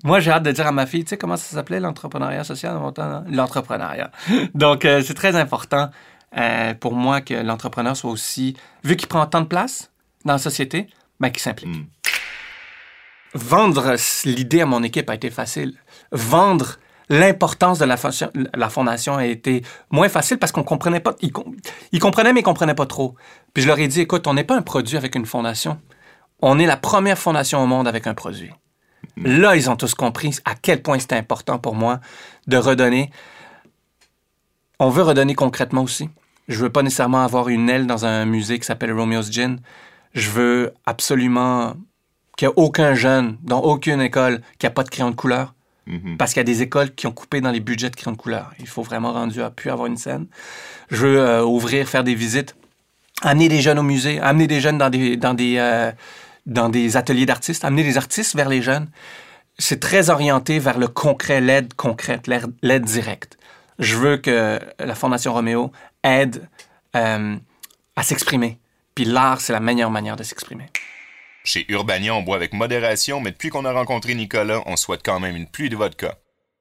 moi, 0.04 0.20
j'ai 0.20 0.32
hâte 0.32 0.44
de 0.44 0.52
dire 0.52 0.68
à 0.68 0.72
ma 0.74 0.86
fille, 0.86 1.06
tu 1.06 1.12
sais 1.12 1.18
comment 1.18 1.38
ça 1.38 1.56
s'appelait 1.56 1.80
l'entrepreneuriat 1.80 2.44
social 2.44 2.78
L'entrepreneuriat. 3.30 4.12
Donc, 4.54 4.84
euh, 4.84 5.02
c'est 5.02 5.14
très 5.14 5.38
important 5.38 5.90
euh, 6.38 6.74
pour 6.74 6.94
moi 6.94 7.22
que 7.22 7.34
l'entrepreneur 7.34 7.96
soit 7.96 8.12
aussi, 8.12 8.56
vu 8.84 8.98
qu'il 8.98 9.08
prend 9.08 9.26
tant 9.26 9.42
de 9.42 9.48
place 9.48 9.92
dans 10.26 10.34
la 10.34 10.40
société, 10.40 10.88
ben, 11.22 11.30
qu'il 11.30 11.42
s'implique. 11.42 11.70
Hmm. 11.70 11.86
Vendre 13.34 13.96
l'idée 14.26 14.62
à 14.62 14.66
mon 14.66 14.84
équipe 14.84 15.10
a 15.10 15.16
été 15.16 15.30
facile. 15.30 15.74
Vendre 16.12 16.78
l'importance 17.10 17.80
de 17.80 17.86
la, 17.86 17.96
la, 18.54 18.70
fondation 18.70 19.16
a 19.16 19.26
été 19.26 19.64
moins 19.90 20.10
facile 20.10 20.38
parce 20.38 20.52
qu'on 20.52 20.64
comprenait 20.64 21.00
pas. 21.00 21.16
Ils, 21.22 21.32
ils 21.92 22.00
comprenaient, 22.00 22.34
mais 22.34 22.42
ils 22.42 22.44
comprenaient 22.44 22.76
pas 22.76 22.86
trop. 22.86 23.16
Puis 23.54 23.64
je 23.64 23.68
leur 23.68 23.80
ai 23.80 23.88
dit, 23.88 24.02
écoute, 24.02 24.28
on 24.28 24.34
n'est 24.34 24.44
pas 24.44 24.56
un 24.56 24.62
produit 24.62 24.98
avec 24.98 25.16
une 25.16 25.26
fondation. 25.26 25.80
On 26.42 26.60
est 26.60 26.66
la 26.66 26.78
première 26.78 27.18
fondation 27.18 27.64
au 27.64 27.68
monde 27.68 27.88
avec 27.88 28.06
un 28.06 28.14
produit. 28.14 28.52
Là, 29.18 29.56
ils 29.56 29.70
ont 29.70 29.76
tous 29.76 29.94
compris 29.94 30.36
à 30.46 30.56
quel 30.56 30.82
point 30.82 31.00
c'était 31.00 31.16
important 31.16 31.60
pour 31.60 31.76
moi 31.76 32.00
de 32.48 32.58
redonner. 32.58 33.12
On 34.80 34.90
veut 34.90 35.04
redonner 35.04 35.36
concrètement 35.36 35.84
aussi. 35.84 36.10
Je 36.48 36.60
veux 36.60 36.70
pas 36.70 36.82
nécessairement 36.82 37.24
avoir 37.24 37.50
une 37.50 37.70
aile 37.70 37.88
dans 37.88 38.06
un 38.06 38.26
musée 38.26 38.60
qui 38.60 38.66
s'appelle 38.66 38.92
Romeo's 38.92 39.32
Gin. 39.32 39.60
Je 40.14 40.30
veux 40.30 40.74
absolument 40.86 41.76
qu'il 42.38 42.48
n'y 42.48 42.52
ait 42.52 42.56
aucun 42.58 42.96
jeune 42.96 43.38
dans 43.44 43.62
aucune 43.62 44.02
école 44.02 44.42
qui 44.58 44.66
n'a 44.66 44.72
pas 44.72 44.84
de 44.84 44.90
crayon 44.90 45.12
de 45.12 45.16
couleur. 45.16 45.54
Mm-hmm. 45.88 46.18
Parce 46.18 46.34
qu'il 46.34 46.40
y 46.40 46.42
a 46.42 46.46
des 46.46 46.62
écoles 46.62 46.94
qui 46.94 47.08
ont 47.08 47.12
coupé 47.12 47.40
dans 47.42 47.52
les 47.52 47.60
budgets 47.60 47.90
de 47.90 47.96
crayon 47.96 48.14
de 48.14 48.18
couleur. 48.18 48.52
Il 48.60 48.68
faut 48.68 48.84
vraiment 48.84 49.14
rendu 49.14 49.42
à 49.42 49.52
pu 49.52 49.70
avoir 49.70 49.88
une 49.88 49.98
scène. 49.98 50.28
Je 50.90 50.98
veux 50.98 51.20
euh, 51.20 51.44
ouvrir, 51.44 51.88
faire 51.88 52.04
des 52.04 52.16
visites, 52.16 52.56
amener 53.22 53.50
des 53.50 53.62
jeunes 53.62 53.80
au 53.80 53.84
musée, 53.84 54.20
amener 54.20 54.48
des 54.48 54.60
jeunes 54.60 54.78
dans 54.78 54.90
des, 54.90 55.18
dans 55.18 55.34
des, 55.34 55.58
euh, 55.58 55.92
dans 56.46 56.70
des 56.70 56.98
ateliers 56.98 57.26
d'artistes, 57.26 57.64
amener 57.66 57.84
des 57.84 57.98
artistes 57.98 58.36
vers 58.36 58.50
les 58.50 58.62
jeunes. 58.62 58.90
C'est 59.58 59.80
très 59.80 60.10
orienté 60.10 60.60
vers 60.60 60.78
le 60.78 60.88
concret, 60.88 61.42
l'aide 61.42 61.74
concrète, 61.74 62.28
l'aide 62.28 62.86
directe. 62.86 63.38
Je 63.80 63.96
veux 63.96 64.18
que 64.18 64.60
la 64.80 64.96
Fondation 64.96 65.34
Roméo 65.34 65.72
aide 66.04 66.48
euh, 66.96 67.36
à 67.96 68.04
s'exprimer. 68.04 68.60
Puis 68.96 69.06
l'art, 69.06 69.42
c'est 69.42 69.54
la 69.54 69.60
meilleure 69.60 69.92
manière 69.92 70.16
de 70.16 70.24
s'exprimer. 70.24 70.66
Chez 71.44 71.66
Urbania, 71.70 72.16
on 72.16 72.22
boit 72.22 72.36
avec 72.36 72.54
modération, 72.54 73.20
mais 73.20 73.32
depuis 73.32 73.50
qu'on 73.50 73.66
a 73.66 73.72
rencontré 73.74 74.16
Nicolas, 74.16 74.62
on 74.66 74.76
souhaite 74.76 75.02
quand 75.04 75.20
même 75.20 75.36
une 75.36 75.48
pluie 75.48 75.70
de 75.70 75.76
vodka. 75.76 76.18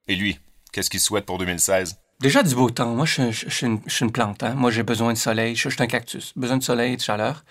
Et 0.08 0.16
lui, 0.16 0.40
qu'est-ce 0.72 0.90
qu'il 0.90 1.00
souhaite 1.00 1.24
pour 1.24 1.38
2016? 1.38 2.01
Déjà 2.22 2.44
du 2.44 2.54
beau 2.54 2.70
temps. 2.70 2.94
Moi, 2.94 3.04
je, 3.04 3.32
suis 3.32 3.66
une, 3.66 4.12
plante. 4.12 4.44
hein. 4.44 4.54
Moi, 4.56 4.70
j'ai 4.70 4.84
besoin 4.84 5.12
de 5.12 5.18
soleil. 5.18 5.56
Je, 5.56 5.68
suis 5.68 5.82
un 5.82 5.88
cactus. 5.88 6.32
Besoin 6.36 6.56
de 6.56 6.62
soleil 6.62 6.92
et 6.92 6.96
de 6.96 7.00
chaleur. 7.00 7.42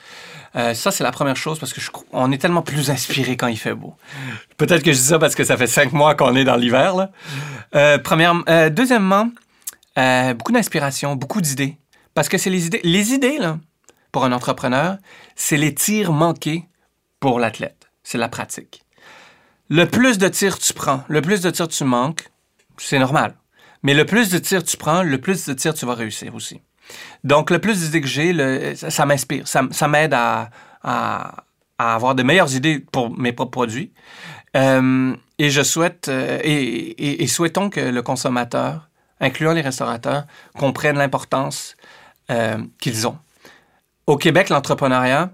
Euh, 0.55 0.73
ça, 0.73 0.91
c'est 0.91 1.03
la 1.03 1.11
première 1.11 1.35
chose 1.35 1.59
parce 1.59 1.73
que 1.73 1.81
on 2.13 2.31
est 2.31 2.37
tellement 2.37 2.61
plus 2.61 2.89
inspiré 2.89 3.35
quand 3.35 3.47
il 3.47 3.57
fait 3.57 3.73
beau. 3.73 3.95
Peut-être 4.55 4.81
que 4.81 4.93
je 4.93 4.97
dis 4.97 5.03
ça 5.03 5.19
parce 5.19 5.35
que 5.35 5.43
ça 5.43 5.57
fait 5.57 5.67
cinq 5.67 5.91
mois 5.91 6.15
qu'on 6.15 6.37
est 6.37 6.45
dans 6.45 6.55
l'hiver. 6.55 7.09
Euh, 7.75 7.97
première, 7.97 8.41
euh, 8.47 8.69
deuxièmement, 8.69 9.29
beaucoup 10.35 10.53
d'inspiration, 10.53 11.17
beaucoup 11.17 11.41
d'idées. 11.41 11.77
Parce 12.13 12.29
que 12.29 12.37
c'est 12.37 12.49
les 12.49 12.67
idées. 12.67 12.79
Les 12.85 13.11
idées, 13.11 13.39
là, 13.39 13.59
pour 14.13 14.23
un 14.23 14.31
entrepreneur, 14.31 14.97
c'est 15.35 15.57
les 15.57 15.75
tirs 15.75 16.13
manqués 16.13 16.63
pour 17.19 17.41
l'athlète. 17.41 17.89
C'est 18.03 18.17
la 18.17 18.29
pratique. 18.29 18.83
Le 19.67 19.85
plus 19.85 20.17
de 20.17 20.29
tirs 20.29 20.57
tu 20.59 20.73
prends, 20.73 21.03
le 21.09 21.21
plus 21.21 21.41
de 21.41 21.49
tirs 21.49 21.67
tu 21.67 21.83
manques, 21.83 22.29
c'est 22.77 22.99
normal. 22.99 23.35
Mais 23.83 23.93
le 23.93 24.05
plus 24.05 24.29
de 24.29 24.37
tirs 24.37 24.63
tu 24.63 24.77
prends, 24.77 25.03
le 25.03 25.19
plus 25.19 25.45
de 25.45 25.53
tirs 25.53 25.73
tu 25.73 25.85
vas 25.85 25.95
réussir 25.95 26.35
aussi. 26.35 26.61
Donc, 27.23 27.49
le 27.49 27.59
plus 27.59 27.79
d'idées 27.79 28.01
que 28.01 28.07
j'ai, 28.07 28.75
ça, 28.75 29.05
m'inspire. 29.05 29.47
Ça, 29.47 29.87
m'aide 29.87 30.13
à, 30.13 30.49
avoir 31.77 32.15
de 32.15 32.23
meilleures 32.23 32.53
idées 32.55 32.79
pour 32.79 33.17
mes 33.17 33.33
propres 33.33 33.51
produits. 33.51 33.93
Euh, 34.57 35.15
et 35.39 35.49
je 35.49 35.61
souhaite, 35.61 36.09
euh, 36.09 36.39
et, 36.43 37.25
souhaitons 37.27 37.69
que 37.69 37.79
le 37.79 38.01
consommateur, 38.01 38.89
incluant 39.19 39.53
les 39.53 39.61
restaurateurs, 39.61 40.25
comprenne 40.57 40.97
l'importance 40.97 41.75
euh, 42.29 42.57
qu'ils 42.79 43.07
ont. 43.07 43.17
Au 44.07 44.17
Québec, 44.17 44.49
l'entrepreneuriat 44.49 45.31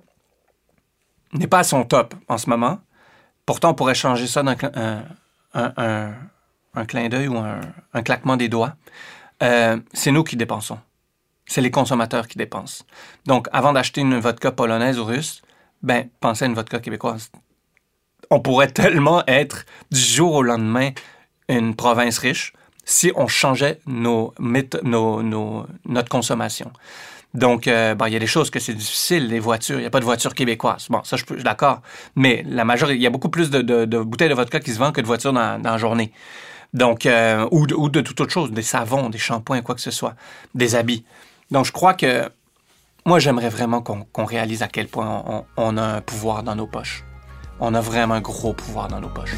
n'est 1.33 1.47
pas 1.47 1.60
à 1.60 1.63
son 1.63 1.83
top 1.83 2.13
en 2.27 2.38
ce 2.38 2.49
moment. 2.49 2.79
Pourtant, 3.45 3.71
on 3.71 3.73
pourrait 3.73 3.95
changer 3.95 4.27
ça 4.27 4.43
d'un 4.43 4.55
un, 4.75 5.03
un- 5.53 5.73
un- 5.77 6.13
un 6.77 6.85
clin 6.85 7.09
d'œil 7.09 7.27
ou 7.27 7.37
un, 7.37 8.01
claquement 8.03 8.37
des 8.37 8.49
doigts. 8.49 8.75
Euh, 9.43 9.77
c'est 9.93 10.11
nous 10.11 10.23
qui 10.23 10.35
dépensons. 10.35 10.79
C'est 11.45 11.61
les 11.61 11.71
consommateurs 11.71 12.27
qui 12.27 12.37
dépensent. 12.37 12.83
Donc, 13.25 13.47
avant 13.53 13.73
d'acheter 13.73 14.01
une 14.01 14.19
vodka 14.19 14.51
polonaise 14.51 14.99
ou 14.99 15.05
russe, 15.05 15.41
ben, 15.81 16.09
pensez 16.19 16.45
à 16.45 16.47
une 16.47 16.55
vodka 16.55 16.79
québécoise. 16.79 17.31
On 18.29 18.39
pourrait 18.39 18.67
tellement 18.67 19.23
être 19.27 19.65
du 19.91 19.99
jour 19.99 20.33
au 20.33 20.43
lendemain 20.43 20.91
une 21.47 21.75
province 21.75 22.17
riche 22.17 22.53
si 22.83 23.11
on 23.15 23.27
changeait 23.27 23.79
nos, 23.85 24.33
nos- 24.39 25.65
notre 25.85 26.09
consommation. 26.09 26.71
Donc, 27.33 27.67
euh, 27.67 27.93
bon, 27.93 28.05
il 28.05 28.13
y 28.13 28.15
a 28.15 28.19
des 28.19 28.27
choses 28.27 28.49
que 28.49 28.59
c'est 28.59 28.73
difficile, 28.73 29.27
les 29.27 29.39
voitures. 29.39 29.77
Il 29.77 29.81
n'y 29.81 29.87
a 29.87 29.89
pas 29.89 29.99
de 29.99 30.05
voitures 30.05 30.33
québécoises. 30.33 30.87
Bon, 30.89 31.03
ça, 31.03 31.17
je, 31.17 31.25
suis 31.25 31.43
d'accord. 31.43 31.81
Mais 32.15 32.43
la 32.47 32.65
majorité, 32.65 32.97
il 32.97 33.01
y 33.01 33.07
a 33.07 33.09
beaucoup 33.09 33.29
plus 33.29 33.49
de 33.49 33.85
bouteilles 34.01 34.29
de 34.29 34.33
vodka 34.33 34.59
qui 34.59 34.71
se 34.71 34.79
vendent 34.79 34.93
que 34.93 35.01
de 35.01 35.05
voitures 35.05 35.33
dans, 35.33 35.61
dans 35.61 35.71
la 35.71 35.77
journée. 35.77 36.11
Donc, 36.73 37.06
euh, 37.06 37.47
ou, 37.51 37.65
de, 37.67 37.73
ou 37.73 37.89
de 37.89 38.01
toute 38.01 38.19
autre 38.21 38.32
chose, 38.32 38.51
des 38.51 38.62
savons, 38.62 39.10
des 39.10 39.17
shampoings, 39.17 39.62
quoi 39.62 39.75
que 39.75 39.82
ce 39.82 39.91
soit, 39.91 40.15
des 40.53 40.75
habits. 40.75 41.06
Donc, 41.51 41.65
je 41.65 41.71
crois 41.71 41.93
que 41.93 42.30
moi, 43.06 43.19
j'aimerais 43.19 43.49
vraiment 43.49 43.82
qu'on 43.82 44.25
réalise 44.25 44.63
à 44.63 44.67
quel 44.67 44.88
point 44.88 45.23
on, 45.25 45.45
on 45.56 45.77
a 45.77 45.84
un 45.84 46.01
pouvoir 46.01 46.43
dans 46.43 46.56
nos 46.56 46.67
poches. 46.67 47.03
On 47.60 47.73
a 47.73 47.82
vraiment 47.82 48.15
un 48.15 48.21
gros 48.21 48.53
pouvoir 48.53 48.89
dans 48.89 48.99
nos 48.99 49.10
poches. 49.10 49.36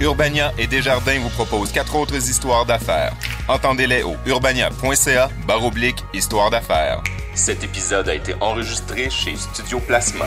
Urbania 0.00 0.52
et 0.58 0.66
Desjardins 0.66 1.18
vous 1.20 1.30
proposent 1.30 1.72
quatre 1.72 1.94
autres 1.96 2.16
histoires 2.16 2.66
d'affaires. 2.66 3.14
Entendez-les 3.48 4.02
au 4.02 4.16
urbania.ca 4.26 5.30
baroblique 5.46 6.04
histoire 6.12 6.50
d'affaires. 6.50 7.02
Cet 7.34 7.64
épisode 7.64 8.08
a 8.08 8.14
été 8.14 8.34
enregistré 8.40 9.08
chez 9.08 9.36
Studio 9.36 9.80
Plasma. 9.80 10.26